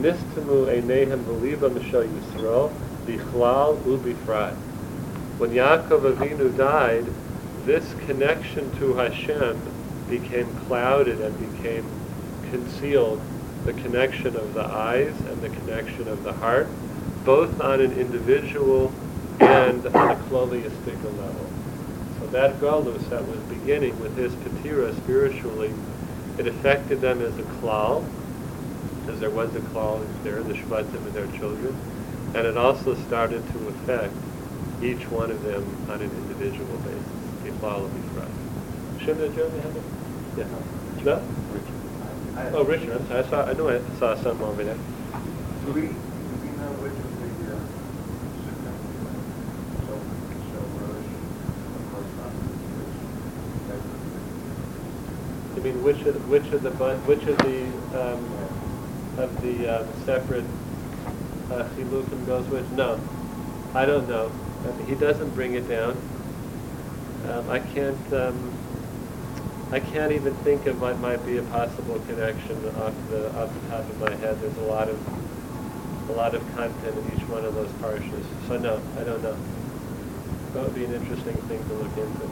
nistamu 0.00 0.66
einehem 0.66 1.22
b'liba 1.22 1.70
mishal 1.70 2.04
Yisrael 2.04 2.72
bichlal 3.06 3.80
ubifrat. 3.84 4.54
When 5.38 5.50
Yaakov 5.50 6.16
Avinu 6.16 6.56
died, 6.58 7.06
this 7.64 7.94
connection 8.06 8.68
to 8.78 8.94
Hashem 8.94 9.56
became 10.08 10.52
clouded 10.66 11.20
and 11.20 11.38
became 11.38 11.84
concealed. 12.50 13.20
The 13.66 13.72
connection 13.74 14.34
of 14.34 14.54
the 14.54 14.64
eyes 14.64 15.14
and 15.28 15.40
the 15.40 15.50
connection 15.50 16.08
of 16.08 16.24
the 16.24 16.32
heart, 16.32 16.66
both 17.24 17.60
on 17.60 17.80
an 17.80 17.92
individual 17.92 18.90
and 19.40 19.86
on 19.86 20.10
a 20.10 20.16
kloliistic 20.24 21.02
level. 21.18 21.50
So 22.20 22.26
that 22.28 22.60
galus 22.60 23.08
that 23.08 23.26
was 23.26 23.38
beginning 23.40 23.98
with 24.00 24.16
his 24.16 24.32
patira 24.34 24.94
spiritually, 24.98 25.72
it 26.38 26.46
affected 26.46 27.00
them 27.00 27.20
as 27.20 27.36
a 27.38 27.42
klal, 27.42 28.04
as 29.08 29.18
there 29.20 29.30
was 29.30 29.54
a 29.56 29.60
klal 29.60 30.06
there, 30.22 30.42
the 30.42 30.54
shvatim 30.54 30.94
and 30.94 31.12
their 31.12 31.26
children, 31.38 31.74
and 32.34 32.46
it 32.46 32.56
also 32.56 32.94
started 33.06 33.42
to 33.52 33.68
affect 33.68 34.14
each 34.82 35.08
one 35.10 35.30
of 35.30 35.42
them 35.42 35.64
on 35.90 36.00
an 36.00 36.10
individual 36.10 36.76
basis. 36.78 37.02
Bichlal 37.42 37.84
and 37.86 38.04
Bifrat. 38.04 38.30
Shouldn't 39.04 39.34
Jeremy 39.34 39.58
have 39.60 39.76
it? 39.76 39.82
Yeah. 40.36 40.46
No? 41.04 41.22
Oh, 42.52 42.64
Richard. 42.64 42.92
I'm 42.92 43.06
sorry. 43.08 43.24
I 43.24 43.28
saw. 43.28 43.44
I 43.44 43.52
knew 43.54 43.68
I 43.68 43.80
saw 43.98 44.14
something 44.14 44.46
over 44.46 44.62
there. 44.62 44.76
Do 44.76 45.72
we, 45.72 45.80
do 45.80 45.88
we 45.88 46.50
know 46.56 46.72
which 46.80 46.92
of 46.92 47.20
the, 47.20 47.28
uh, 47.52 47.60
so, 49.84 49.92
so 50.52 50.58
Rosh, 50.80 51.08
of 51.76 51.82
course, 51.92 52.12
You 55.60 55.74
mean 55.74 55.82
which 55.82 56.00
of 56.06 56.28
which 56.30 56.46
of 56.52 56.62
the 56.62 56.70
which 57.04 57.22
of 57.24 57.36
the 57.36 57.66
um, 57.92 58.24
of 59.18 59.42
the 59.42 59.70
uh, 59.70 59.86
separate 60.06 60.46
uh, 61.52 61.68
chilukim 61.76 62.24
goes 62.24 62.46
which? 62.48 62.64
No, 62.70 62.98
I 63.74 63.84
don't 63.84 64.08
know. 64.08 64.32
I 64.64 64.72
mean, 64.72 64.86
he 64.86 64.94
doesn't 64.94 65.28
bring 65.34 65.56
it 65.56 65.68
down. 65.68 66.00
Um, 67.28 67.50
I 67.50 67.58
can't. 67.58 68.12
Um, 68.14 68.56
I 69.70 69.80
can't 69.80 70.12
even 70.12 70.34
think 70.36 70.64
of 70.64 70.80
what 70.80 70.98
might 70.98 71.24
be 71.26 71.36
a 71.36 71.42
possible 71.42 72.00
connection 72.08 72.56
off 72.80 72.94
the 73.10 73.28
off 73.36 73.52
the 73.52 73.68
top 73.68 73.80
of 73.80 74.00
my 74.00 74.16
head. 74.16 74.40
There's 74.40 74.56
a 74.56 74.62
lot 74.62 74.88
of 74.88 76.08
a 76.08 76.12
lot 76.12 76.34
of 76.34 76.40
content 76.56 76.96
in 76.96 77.04
each 77.18 77.28
one 77.28 77.44
of 77.44 77.54
those 77.54 77.68
parshas. 77.84 78.24
So 78.48 78.56
no, 78.56 78.80
I 78.98 79.04
don't 79.04 79.22
know. 79.22 79.36
That 80.54 80.62
would 80.64 80.74
be 80.74 80.86
an 80.86 80.94
interesting 80.94 81.36
thing 81.36 81.62
to 81.68 81.74
look 81.74 81.94
into. 81.98 82.30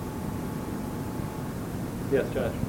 Yes, 2.11 2.33
Josh. 2.33 2.68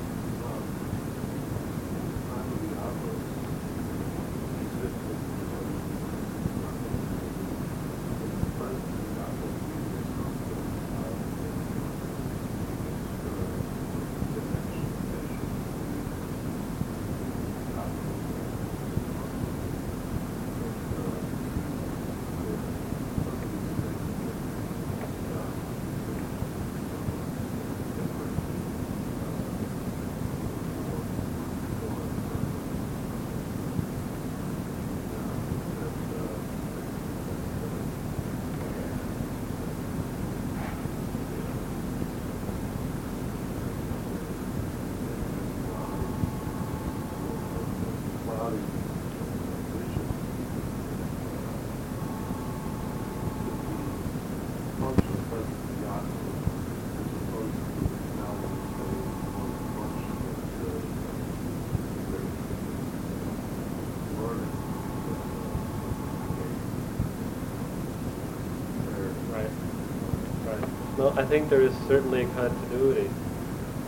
I 71.19 71.25
think 71.25 71.49
there 71.49 71.59
is 71.59 71.75
certainly 71.85 72.23
a 72.23 72.27
continuity, 72.29 73.09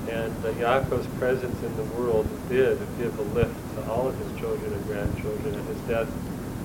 and 0.10 0.36
uh, 0.44 0.52
Yaakov's 0.60 1.08
presence 1.17 1.63
in 1.63 1.78
the 1.78 1.84
world 1.96 2.28
did 2.50 2.78
give 2.98 3.17
a 3.17 3.22
lift 3.22 3.56
to 3.76 3.89
all 3.89 4.10
of 4.10 4.17
his 4.17 4.38
children 4.38 4.74
and 4.74 4.86
grandchildren, 4.86 5.56
and 5.56 5.65
his 5.70 5.78
death 5.88 6.12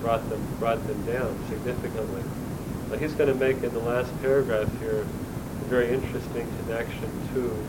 brought 0.01 0.29
them 0.29 0.45
brought 0.59 0.85
them 0.85 1.05
down 1.05 1.39
significantly. 1.47 2.21
But 2.89 2.99
he's 2.99 3.13
going 3.13 3.29
to 3.29 3.39
make 3.39 3.63
in 3.63 3.73
the 3.73 3.79
last 3.79 4.11
paragraph 4.21 4.67
here 4.81 5.03
a 5.03 5.65
very 5.69 5.93
interesting 5.93 6.45
connection 6.59 7.09
to 7.33 7.65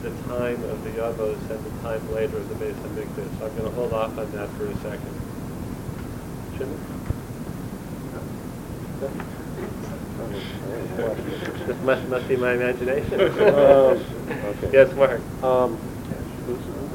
the 0.00 0.10
time 0.26 0.64
of 0.70 0.82
the 0.84 0.90
Yavos 0.92 1.38
and 1.50 1.62
the 1.62 1.82
time 1.82 2.14
later 2.14 2.38
of 2.38 2.48
the 2.48 2.54
Beis 2.54 2.72
Hamikdash. 2.72 3.38
So 3.40 3.44
I'm 3.44 3.56
going 3.58 3.68
to 3.68 3.76
hold 3.76 3.92
off 3.92 4.16
on 4.16 4.32
that 4.32 4.48
for 4.52 4.68
a 4.68 4.76
second. 4.78 5.20
Shouldn't? 6.56 6.80
Must, 11.84 12.08
must 12.08 12.28
be 12.28 12.36
my 12.36 12.52
imagination. 12.54 13.20
Um, 13.20 13.28
okay. 14.28 14.70
Yes, 14.72 14.94
Mark. 14.96 15.20
Um, 15.42 15.76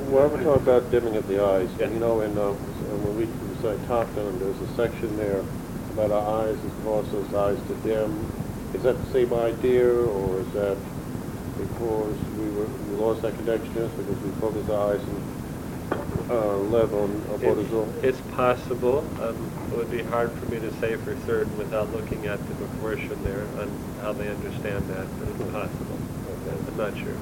when 0.09 0.31
we're 0.31 0.43
talking 0.43 0.63
about 0.63 0.89
dimming 0.91 1.15
of 1.15 1.27
the 1.27 1.43
eyes, 1.43 1.69
Yeah. 1.79 1.89
you 1.89 1.99
know, 1.99 2.21
in, 2.21 2.37
uh, 2.37 2.51
when 2.51 3.17
we 3.17 3.27
recite 3.55 3.85
top 3.87 4.07
there's 4.15 4.61
a 4.61 4.75
section 4.75 5.15
there 5.17 5.43
about 5.91 6.11
our 6.11 6.47
eyes, 6.47 6.55
it 6.55 6.71
causes 6.83 7.33
eyes 7.33 7.57
to 7.67 7.75
dim. 7.87 8.13
Is 8.73 8.83
that 8.83 8.97
the 9.03 9.11
same 9.11 9.33
idea, 9.33 9.87
or 9.87 10.39
is 10.39 10.51
that 10.53 10.77
because 11.57 12.17
we 12.39 12.49
were, 12.51 12.65
we 12.65 12.95
lost 12.97 13.21
that 13.23 13.35
connection 13.35 13.89
because 13.97 14.17
we 14.23 14.29
focused 14.39 14.69
our 14.69 14.93
eyes 14.93 15.01
and, 15.01 15.36
uh, 16.29 16.57
on 16.57 17.23
a 17.33 17.37
Bodhisattva? 17.37 18.07
It's 18.07 18.19
possible. 18.35 18.99
Um, 19.21 19.51
it 19.71 19.77
would 19.77 19.91
be 19.91 20.03
hard 20.03 20.31
for 20.31 20.45
me 20.47 20.59
to 20.59 20.71
say 20.79 20.95
for 20.97 21.15
certain 21.25 21.57
without 21.57 21.91
looking 21.93 22.25
at 22.27 22.39
the 22.47 22.55
proportion 22.55 23.21
there 23.23 23.43
on 23.61 23.69
how 24.01 24.13
they 24.13 24.27
understand 24.29 24.87
that, 24.89 25.07
but 25.19 25.27
it's 25.29 25.51
possible. 25.51 25.97
I'm 26.69 26.77
not 26.77 26.97
sure. 26.97 27.15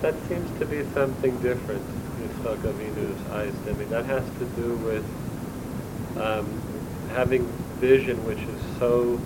That 0.00 0.14
seems 0.28 0.58
to 0.58 0.66
be 0.66 0.84
something 0.94 1.38
different, 1.40 1.82
Yitzchak 2.20 2.58
Avinu's 2.58 3.30
eyes 3.30 3.54
dimming. 3.64 3.88
That 3.90 4.04
has 4.06 4.24
to 4.38 4.44
do 4.56 4.74
with 4.78 5.04
um, 6.20 6.46
having 7.14 7.46
vision 7.78 8.24
which 8.26 8.38
is 8.38 8.78
so 8.78 9.20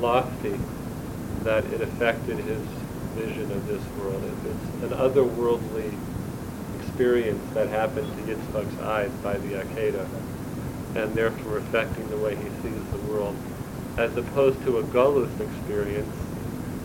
lofty 0.00 0.58
that 1.44 1.64
it 1.66 1.80
affected 1.80 2.38
his 2.38 2.62
vision 3.14 3.50
of 3.52 3.66
this 3.66 3.82
world. 3.96 4.24
It- 4.24 4.50
It's 4.50 4.82
an 4.82 4.90
otherworldly 4.90 5.98
experience 6.74 7.44
that 7.54 7.68
happened 7.68 8.12
to 8.14 8.22
Yitzchak's 8.22 8.78
eyes 8.78 9.12
by 9.22 9.38
the 9.38 9.52
Akeda, 9.54 10.06
and 10.94 11.16
therefore 11.16 11.58
affecting 11.58 12.08
the 12.10 12.18
way 12.18 12.34
he 12.36 12.50
sees 12.62 12.82
the 12.90 12.98
world. 12.98 13.36
As 13.98 14.16
opposed 14.16 14.62
to 14.62 14.78
a 14.78 14.82
Golus 14.84 15.40
experience, 15.40 16.14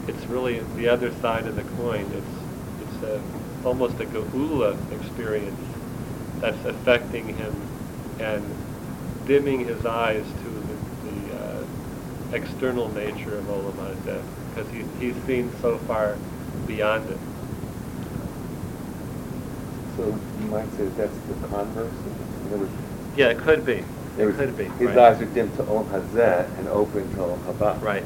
it's 0.08 0.30
really 0.30 0.62
the 0.76 0.88
other 0.88 1.12
side 1.12 1.48
of 1.48 1.56
the 1.56 1.64
coin. 1.64 2.06
It's 2.12 2.36
it's 2.82 3.04
a, 3.04 3.22
almost 3.64 4.00
a 4.02 4.06
Geula 4.06 4.76
experience 4.92 5.62
that's 6.42 6.66
affecting 6.66 7.30
him 7.30 7.54
and 8.20 8.44
dimming 9.26 9.62
his 9.62 9.86
eyes 9.86 10.26
to 10.44 10.50
the, 10.50 11.10
the 11.10 11.36
uh, 11.36 11.66
external 12.32 12.90
nature 12.90 13.38
of 13.38 13.46
Olam 13.46 13.78
Hazeh 13.78 14.22
because 14.56 14.72
he, 14.72 14.84
he's 15.00 15.16
seen 15.26 15.52
so 15.62 15.78
far 15.80 16.18
beyond 16.66 17.10
it. 17.10 17.18
So 19.98 20.06
you 20.40 20.46
might 20.48 20.72
say 20.74 20.86
that's 20.88 21.18
the 21.18 21.48
converse? 21.48 21.94
Yeah, 23.18 23.28
it 23.28 23.38
could 23.40 23.66
be. 23.66 23.84
It 24.18 24.26
was- 24.26 24.36
could 24.36 24.58
be. 24.58 24.66
His 24.66 24.88
right. 24.90 24.98
eyes 24.98 25.22
are 25.22 25.26
dim 25.26 25.50
to 25.58 25.64
Olam 25.64 25.88
Hazeh 25.88 26.58
and 26.58 26.68
open 26.70 27.10
to 27.12 27.18
Olam 27.18 27.40
Haba. 27.40 27.82
Right. 27.82 28.06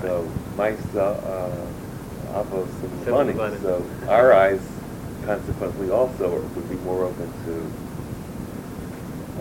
So, 0.00 0.30
Maisa, 0.56 1.22
uh, 1.24 2.42
Avos 2.42 2.68
and. 2.82 3.06
Levanim. 3.06 3.62
So 3.62 3.84
our 4.08 4.32
eyes 4.32 4.60
consequently 5.24 5.90
also 5.90 6.40
would 6.40 6.68
be 6.70 6.76
more 6.76 7.04
open 7.04 7.30
to 7.44 7.70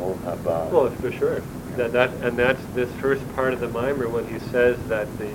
Olam 0.01 0.17
Haba. 0.19 0.69
Well, 0.69 0.89
for 0.89 1.11
sure. 1.11 1.41
That, 1.75 1.91
that, 1.93 2.11
and 2.21 2.37
that's 2.37 2.63
this 2.75 2.91
first 2.93 3.27
part 3.35 3.53
of 3.53 3.59
the 3.59 3.67
mimer 3.67 4.07
when 4.07 4.27
he 4.27 4.39
says 4.51 4.77
that 4.87 5.07
the 5.17 5.31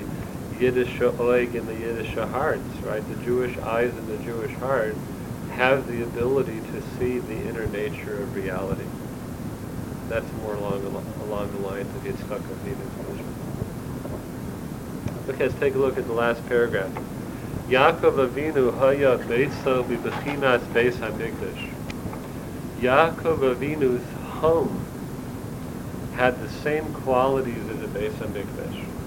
Yiddish 0.60 0.98
oig 0.98 1.54
and 1.54 1.68
the 1.68 1.74
Yiddish 1.74 2.14
hearts, 2.14 2.64
right, 2.82 3.06
the 3.08 3.24
Jewish 3.24 3.56
eyes 3.58 3.94
and 3.94 4.08
the 4.08 4.18
Jewish 4.24 4.52
heart, 4.54 4.96
have 5.52 5.86
the 5.86 6.02
ability 6.02 6.60
to 6.72 6.82
see 6.98 7.18
the 7.18 7.48
inner 7.48 7.66
nature 7.68 8.22
of 8.22 8.34
reality. 8.34 8.84
That's 10.08 10.30
more 10.42 10.54
along 10.54 10.82
the, 10.82 10.88
along 11.24 11.52
the 11.52 11.58
lines 11.58 11.94
of 11.94 12.02
Yitzchak 12.02 12.40
Avinu's 12.40 12.94
vision. 13.06 13.34
Okay, 15.28 15.46
let's 15.46 15.58
take 15.60 15.74
a 15.74 15.78
look 15.78 15.98
at 15.98 16.06
the 16.06 16.12
last 16.12 16.46
paragraph. 16.48 16.90
Yaakov 17.68 18.28
Avinu 18.28 18.76
haya 18.78 19.18
beitzo 19.18 19.84
bibechinas 19.84 20.60
beis 20.72 20.94
hamikdash. 20.94 21.70
Yaakov 22.80 23.54
Avinu's 23.54 24.02
home 24.40 24.84
had 26.18 26.40
the 26.40 26.48
same 26.48 26.92
qualities 26.94 27.62
as 27.68 27.82
a 27.82 27.86
Beis 27.86 28.10
Hamikdash. 28.14 28.97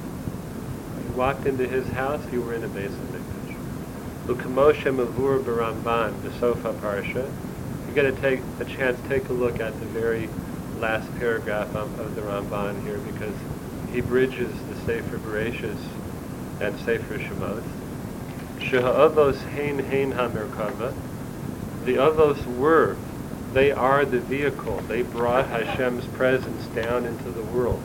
Walked 1.15 1.45
into 1.45 1.67
his 1.67 1.88
house, 1.89 2.21
you 2.32 2.41
were 2.41 2.54
in 2.54 2.63
a 2.63 2.67
Beis 2.69 2.89
Hamikdash. 2.89 3.56
Ukamoshe 4.28 4.95
Mavur 4.95 5.39
Baramban, 5.39 6.21
the 6.24 6.32
Sofa 6.39 6.74
Parsha. 6.74 7.30
You're 7.86 7.95
going 7.95 8.15
to 8.15 8.21
take 8.21 8.39
a 8.60 8.65
chance, 8.65 8.97
take 9.10 9.28
a 9.30 9.34
look 9.34 9.60
at 9.60 9.78
the 9.80 9.86
very 9.88 10.30
last 10.80 11.13
paragraph 11.19 11.76
of, 11.76 12.00
of 12.00 12.15
the 12.15 12.21
Ramban 12.21 12.82
here 12.84 12.97
because 13.00 13.36
he 13.91 14.02
bridges 14.02 14.52
the 14.69 14.76
Sefer 14.86 15.17
Bereshis 15.17 15.80
and 16.62 16.80
Sefer 16.80 17.19
Shemot. 17.19 17.63
Sheha'avos 18.60 19.38
hein 19.54 19.80
hein 19.80 20.13
hamerkava. 20.13 20.93
The 21.86 21.95
avos 21.95 22.45
were 22.58 22.95
they 23.54 23.71
are 23.71 24.06
the 24.06 24.19
vehicle. 24.19 24.78
They 24.88 25.02
brought 25.02 25.50
Hashem's 25.50 26.06
presence 26.08 26.65
down 26.67 27.06
into 27.06 27.30
the 27.32 27.43
world. 27.43 27.84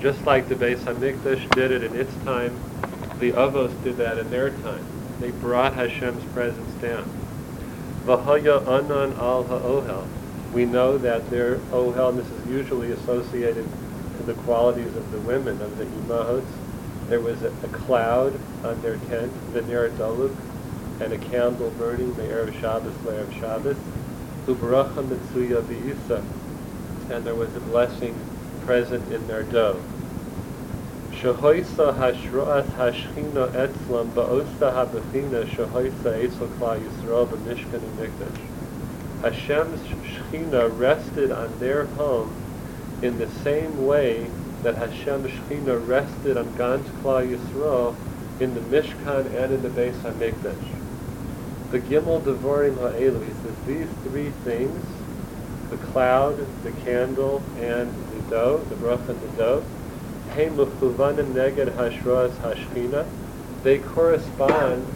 Just 0.00 0.24
like 0.26 0.48
the 0.48 0.54
Beis 0.54 0.78
Hamikdash 0.80 1.50
did 1.54 1.70
it 1.70 1.82
in 1.82 1.96
its 1.96 2.14
time, 2.24 2.58
the 3.18 3.32
Avos 3.32 3.72
did 3.82 3.96
that 3.96 4.18
in 4.18 4.30
their 4.30 4.50
time. 4.50 4.84
They 5.20 5.30
brought 5.30 5.74
Hashem's 5.74 6.22
presence 6.32 6.70
down. 6.82 7.04
V'haya 8.04 8.62
anan 8.68 9.14
al 9.18 9.44
ha'ohel. 9.44 10.06
We 10.52 10.66
know 10.66 10.98
that 10.98 11.28
their 11.30 11.56
ohel, 11.72 12.14
this 12.14 12.30
is 12.30 12.46
usually 12.46 12.92
associated 12.92 13.66
to 14.18 14.22
the 14.22 14.34
qualities 14.34 14.94
of 14.94 15.10
the 15.10 15.18
women, 15.20 15.60
of 15.62 15.78
the 15.78 15.84
imahos. 15.84 16.44
There 17.08 17.20
was 17.20 17.42
a, 17.42 17.48
a 17.48 17.68
cloud 17.68 18.38
on 18.64 18.80
their 18.82 18.96
tent, 19.08 19.32
the 19.54 19.62
ner 19.62 19.90
daluk, 19.90 20.36
and 21.00 21.12
a 21.12 21.18
candle 21.18 21.70
burning, 21.70 22.14
the 22.14 22.22
Erev 22.22 22.58
Shabbos, 22.60 22.94
Erev 23.04 23.32
Shabbos. 23.40 23.76
Ubaracha 24.46 25.02
Mitsuya 25.04 25.62
B'Isa, 25.62 26.22
and 27.10 27.24
there 27.24 27.34
was 27.34 27.54
a 27.56 27.60
blessing 27.60 28.14
present 28.66 29.12
in 29.12 29.26
their 29.28 29.44
dough. 29.44 29.80
Shehoisa 31.12 31.96
Hashroas 31.96 32.66
Hashchina 32.74 33.54
Etzlam 33.54 34.12
Ba'osta 34.12 34.74
Habechina 34.74 35.46
Shehoisa 35.46 36.22
Etzel 36.22 36.48
Klal 36.48 36.82
Yisrael 36.82 37.28
B'Mishkan 37.28 37.80
Mikdash. 37.96 38.42
Hashem's 39.22 39.78
Shechina 39.80 40.76
rested 40.76 41.30
on 41.30 41.58
their 41.60 41.86
home 41.86 42.34
in 43.02 43.16
the 43.18 43.30
same 43.44 43.86
way 43.86 44.28
that 44.62 44.74
Hashem's 44.74 45.30
Shechina 45.30 45.88
rested 45.88 46.36
on 46.36 46.52
Gans 46.56 46.88
Klal 47.02 47.24
Yisrael 47.24 47.94
in 48.40 48.52
the 48.52 48.60
Mishkan 48.60 49.26
and 49.32 49.54
in 49.54 49.62
the 49.62 49.68
Beis 49.68 49.94
HaMikdash. 50.02 51.70
The 51.70 51.78
Gimel 51.78 52.20
Devorim 52.20 52.74
Ha'elu, 52.74 53.24
he 53.24 53.32
says 53.42 53.56
these 53.64 53.88
three 54.02 54.30
things, 54.44 54.82
the 55.70 55.76
cloud, 55.76 56.36
the 56.62 56.72
candle, 56.84 57.42
and 57.58 58.05
dough, 58.30 58.58
the 58.68 58.74
bracha 58.76 59.08
and 59.10 59.20
the 59.20 59.28
dough, 59.36 59.64
Hashroas 61.74 62.32
Hashchina, 62.40 63.06
they 63.62 63.78
correspond 63.78 64.86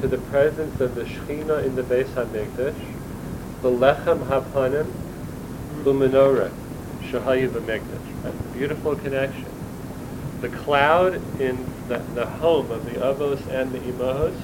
to 0.00 0.08
the 0.08 0.18
presence 0.18 0.80
of 0.80 0.94
the 0.94 1.02
Shechina 1.04 1.64
in 1.64 1.76
the 1.76 1.82
Beis 1.82 2.08
HaMikdash, 2.08 2.74
the 3.62 3.70
Lechem 3.70 4.26
HaPanim, 4.26 4.86
the 5.84 5.92
Menorah, 5.92 6.50
Shahayu 7.10 7.50
B'Mikdash. 7.50 8.22
That's 8.22 8.36
a 8.36 8.56
beautiful 8.56 8.96
connection. 8.96 9.46
The 10.40 10.48
cloud 10.48 11.14
in 11.40 11.66
the, 11.88 11.98
the 12.14 12.26
home 12.26 12.70
of 12.70 12.84
the 12.84 12.92
Avos 12.92 13.46
and 13.48 13.72
the 13.72 13.78
Imahos, 13.78 14.34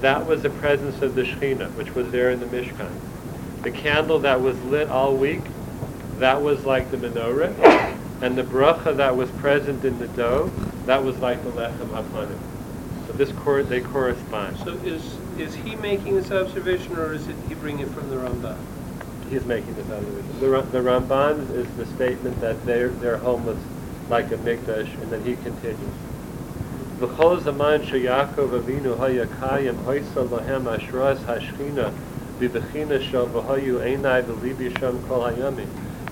that 0.00 0.26
was 0.26 0.42
the 0.42 0.50
presence 0.50 1.00
of 1.02 1.14
the 1.14 1.22
Shekhinah, 1.22 1.74
which 1.74 1.94
was 1.94 2.10
there 2.10 2.30
in 2.30 2.40
the 2.40 2.46
Mishkan. 2.46 2.90
The 3.62 3.70
candle 3.70 4.20
that 4.20 4.40
was 4.40 4.56
lit 4.64 4.88
all 4.88 5.16
week, 5.16 5.42
that 6.18 6.40
was 6.42 6.64
like 6.64 6.90
the 6.90 6.96
menorah, 6.96 7.98
and 8.20 8.36
the 8.36 8.42
bracha 8.42 8.96
that 8.96 9.16
was 9.16 9.30
present 9.32 9.84
in 9.84 9.98
the 9.98 10.08
dough, 10.08 10.50
that 10.86 11.02
was 11.02 11.16
like 11.18 11.42
the 11.44 11.50
lechem 11.50 11.88
hapanim. 11.88 12.38
So 13.06 13.12
this 13.12 13.32
cor- 13.32 13.62
they 13.62 13.80
correspond. 13.80 14.58
So 14.58 14.72
is, 14.84 15.18
is 15.38 15.54
he 15.54 15.76
making 15.76 16.16
this 16.16 16.30
observation, 16.30 16.96
or 16.96 17.14
is 17.14 17.28
it 17.28 17.36
he 17.48 17.54
bringing 17.54 17.86
it 17.86 17.90
from 17.90 18.10
the 18.10 18.16
Ramban? 18.16 18.56
He's 19.30 19.44
making 19.44 19.74
this 19.74 19.88
observation. 19.90 20.40
The, 20.40 20.62
the 20.72 20.78
Ramban 20.78 21.54
is 21.54 21.68
the 21.76 21.86
statement 21.94 22.40
that 22.40 22.64
their 22.66 22.88
their 22.88 23.18
home 23.18 23.46
was 23.46 23.58
like 24.10 24.32
a 24.32 24.36
mikdash, 24.38 25.00
and 25.00 25.12
then 25.12 25.24
he 25.24 25.36
continues. 25.36 25.94
V'chol 27.00 27.40
zaman 27.40 27.82
sheYaakov 27.82 28.60
Avinu 28.60 28.98
haya 28.98 29.26
kayim 29.26 29.76
hoysa 29.84 30.26
lahem 30.28 30.64
ashras 30.64 31.18
hashchina 31.20 31.92
b'bechina 32.40 33.00
shel 33.00 33.28
v'hayu 33.28 33.78
einai 33.80 34.22
v'libi 34.24 34.76
shem 34.78 35.00
kol 35.06 35.20
hayamim. 35.22 35.68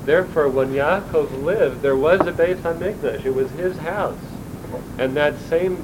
Therefore, 0.07 0.49
when 0.49 0.73
Yaakov 0.73 1.45
lived, 1.45 1.83
there 1.83 1.97
was 1.97 2.21
a 2.21 2.33
Beit 2.33 2.59
HaMikdash. 2.59 3.27
It 3.27 3.35
was 3.35 3.51
his 3.51 3.77
house. 3.79 4.15
And 4.99 5.17
that 5.17 5.37
same 5.51 5.77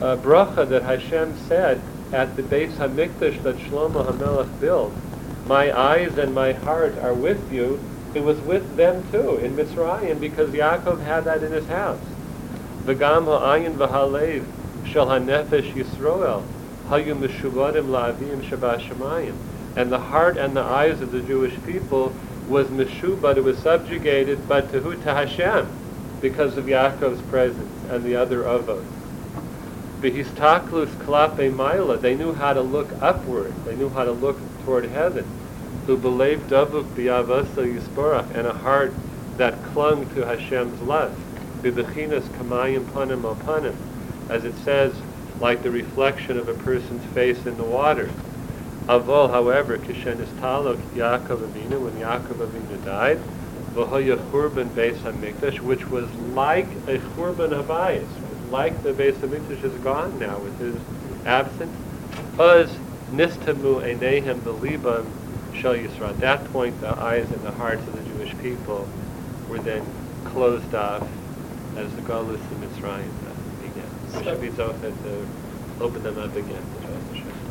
uh, 0.00 0.16
bracha 0.16 0.66
that 0.70 0.82
Hashem 0.82 1.36
said 1.46 1.80
at 2.12 2.34
the 2.34 2.42
Beit 2.42 2.70
HaMikdash 2.70 3.42
that 3.42 3.56
Shlomo 3.58 4.10
HaMelech 4.10 4.58
built, 4.58 4.94
my 5.46 5.70
eyes 5.78 6.16
and 6.16 6.34
my 6.34 6.52
heart 6.52 6.96
are 6.98 7.12
with 7.12 7.52
you, 7.52 7.78
It 8.14 8.22
was 8.22 8.38
with 8.40 8.76
them 8.76 9.02
too 9.10 9.36
in 9.38 9.56
Mitzrayim 9.56 10.20
because 10.20 10.50
Yaakov 10.50 11.02
had 11.04 11.24
that 11.24 11.42
in 11.42 11.52
his 11.52 11.66
house. 11.66 12.00
V'gam 12.86 13.24
ha'ayin 13.24 13.74
v'halev 13.76 14.44
shel 14.86 15.08
ha'nefesh 15.08 15.72
Yisroel 15.72 16.42
hayu 16.88 17.14
meshuvadim 17.16 17.88
la'avim 17.88 18.42
shabashamayim. 18.42 19.34
And 19.76 19.90
the 19.90 19.98
heart 19.98 20.36
and 20.36 20.54
the 20.54 20.62
eyes 20.62 21.00
of 21.00 21.12
the 21.12 21.20
Jewish 21.20 21.54
people 21.64 22.12
was 22.48 22.68
meshubad, 22.68 23.36
it 23.36 23.44
was 23.44 23.58
subjugated, 23.58 24.46
but 24.48 24.70
to 24.72 24.80
who? 24.80 24.94
To 24.94 25.14
Hashem, 25.14 25.66
because 26.20 26.56
of 26.56 26.66
Yaakov's 26.66 27.20
presence 27.22 27.90
and 27.90 28.04
the 28.04 28.16
other 28.16 28.42
avos. 28.42 28.84
V'histaklus 30.00 30.88
klape 31.04 31.54
maila, 31.54 32.00
they 32.00 32.14
knew 32.14 32.32
how 32.32 32.52
to 32.52 32.60
look 32.60 32.90
upward, 33.00 33.52
they 33.64 33.76
knew 33.76 33.88
how 33.90 34.04
to 34.04 34.12
look 34.12 34.38
toward 34.64 34.84
heaven. 34.86 35.24
Who 35.86 35.96
believed 35.96 36.50
davuk 36.50 36.84
biyavasa 36.94 37.78
yisborach, 37.78 38.34
and 38.36 38.46
a 38.46 38.52
heart 38.52 38.92
that 39.36 39.62
clung 39.72 40.06
to 40.14 40.26
Hashem's 40.26 40.80
love. 40.82 41.12
Bibechinas 41.62 42.24
kamayim 42.38 42.84
panim 42.86 43.24
al 43.24 43.36
panim, 43.36 43.74
as 44.28 44.44
it 44.44 44.54
says, 44.64 44.92
like 45.40 45.62
the 45.62 45.70
reflection 45.70 46.36
of 46.38 46.48
a 46.48 46.54
person's 46.54 47.04
face 47.14 47.46
in 47.46 47.56
the 47.56 47.64
water. 47.64 48.10
Avol, 48.88 49.30
however, 49.30 49.78
kishen 49.78 50.18
talok 50.40 50.76
Yaakov 50.94 51.38
Avinu, 51.38 51.80
when 51.84 51.94
Yaakov 51.94 52.38
Avinu 52.38 52.84
died, 52.84 53.18
v'hoya 53.74 54.16
churban 54.30 54.68
beis 54.70 54.96
hamikdash, 54.98 55.60
which 55.60 55.88
was 55.88 56.10
like 56.34 56.66
a 56.88 56.98
churban 57.14 57.50
habayis, 57.50 58.08
like 58.50 58.82
the 58.82 58.92
beis 58.92 59.14
hamikdash 59.14 59.62
is 59.62 59.72
gone 59.84 60.18
now 60.18 60.36
with 60.40 60.58
his 60.58 60.74
absence. 61.26 61.72
Uz 62.40 62.70
nistamu 63.12 63.80
einehem 63.82 64.40
belibam 64.40 65.06
shel 65.54 65.74
Yisrael. 65.74 66.10
At 66.10 66.20
that 66.20 66.44
point, 66.52 66.80
the 66.80 66.88
eyes 66.88 67.30
and 67.30 67.40
the 67.44 67.52
hearts 67.52 67.86
of 67.86 67.94
the 67.94 68.02
Jewish 68.14 68.36
people 68.38 68.88
were 69.48 69.60
then 69.60 69.84
closed 70.24 70.74
off 70.74 71.06
as 71.76 71.92
the 71.94 72.00
Galus 72.02 72.34
of 72.34 72.58
Mitzrayim 72.58 73.12
began. 73.62 74.18
We 74.18 74.24
should 74.24 74.40
be 74.40 74.50
zochet 74.50 74.92
to 75.04 75.26
open 75.80 76.02
them 76.02 76.18
up 76.18 76.34
again. 76.34 76.62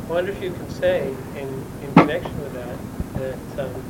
I 0.02 0.14
wonder 0.14 0.32
if 0.32 0.42
you 0.42 0.52
can 0.52 0.68
say, 0.70 1.14
in, 1.36 1.48
in 1.82 1.94
connection 1.94 2.38
with 2.42 2.52
that, 2.54 2.76
that 3.14 3.64
um, 3.64 3.82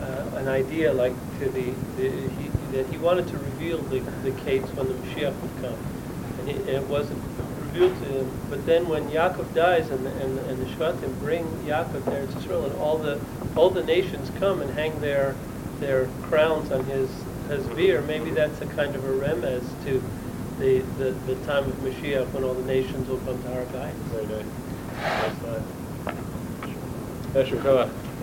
uh, 0.00 0.36
an 0.38 0.48
idea 0.48 0.92
like 0.92 1.12
to 1.40 1.48
the, 1.50 1.72
the 1.96 2.10
he, 2.10 2.48
that 2.72 2.86
he 2.86 2.96
wanted 2.98 3.26
to 3.28 3.38
reveal 3.38 3.78
the, 3.82 4.00
the 4.22 4.32
case 4.42 4.62
when 4.74 4.88
the 4.88 4.94
Mashiach 4.94 5.34
would 5.40 5.62
come, 5.62 5.78
and, 6.40 6.48
and 6.48 6.68
it 6.68 6.84
wasn't 6.84 7.20
revealed 7.60 7.98
to 8.02 8.04
him. 8.04 8.30
But 8.48 8.64
then 8.66 8.88
when 8.88 9.08
Yaakov 9.10 9.52
dies 9.54 9.90
and 9.90 10.06
and, 10.06 10.38
and 10.38 10.58
the 10.58 10.66
Shvatim 10.74 11.18
bring 11.18 11.44
Yaakov 11.66 12.04
there 12.06 12.26
to 12.26 12.38
Israel, 12.38 12.64
and 12.64 12.74
all 12.76 12.98
the 12.98 13.20
all 13.56 13.70
the 13.70 13.84
nations 13.84 14.30
come 14.38 14.62
and 14.62 14.70
hang 14.72 14.98
their 15.00 15.34
their 15.80 16.06
crowns 16.22 16.70
on 16.70 16.84
his 16.84 17.10
his 17.48 17.66
bier, 17.68 18.00
maybe 18.02 18.30
that's 18.30 18.60
a 18.60 18.66
kind 18.66 18.94
of 18.94 19.04
a 19.04 19.08
remez 19.08 19.64
to 19.84 20.02
the, 20.58 20.80
the, 20.98 21.10
the 21.26 21.34
time 21.46 21.64
of 21.64 21.74
Mashiach 21.78 22.30
when 22.32 22.44
all 22.44 22.54
the 22.54 22.64
nations 22.64 23.08
will 23.08 23.18
come 23.18 23.42
to 23.42 23.54
our 23.54 23.64
guidance. 23.66 24.02
Very 24.12 24.26
nice. 24.26 24.63
Nice 25.04 25.32
thought. 25.34 25.62
Yasher 27.34 27.60
Koach. 27.60 28.13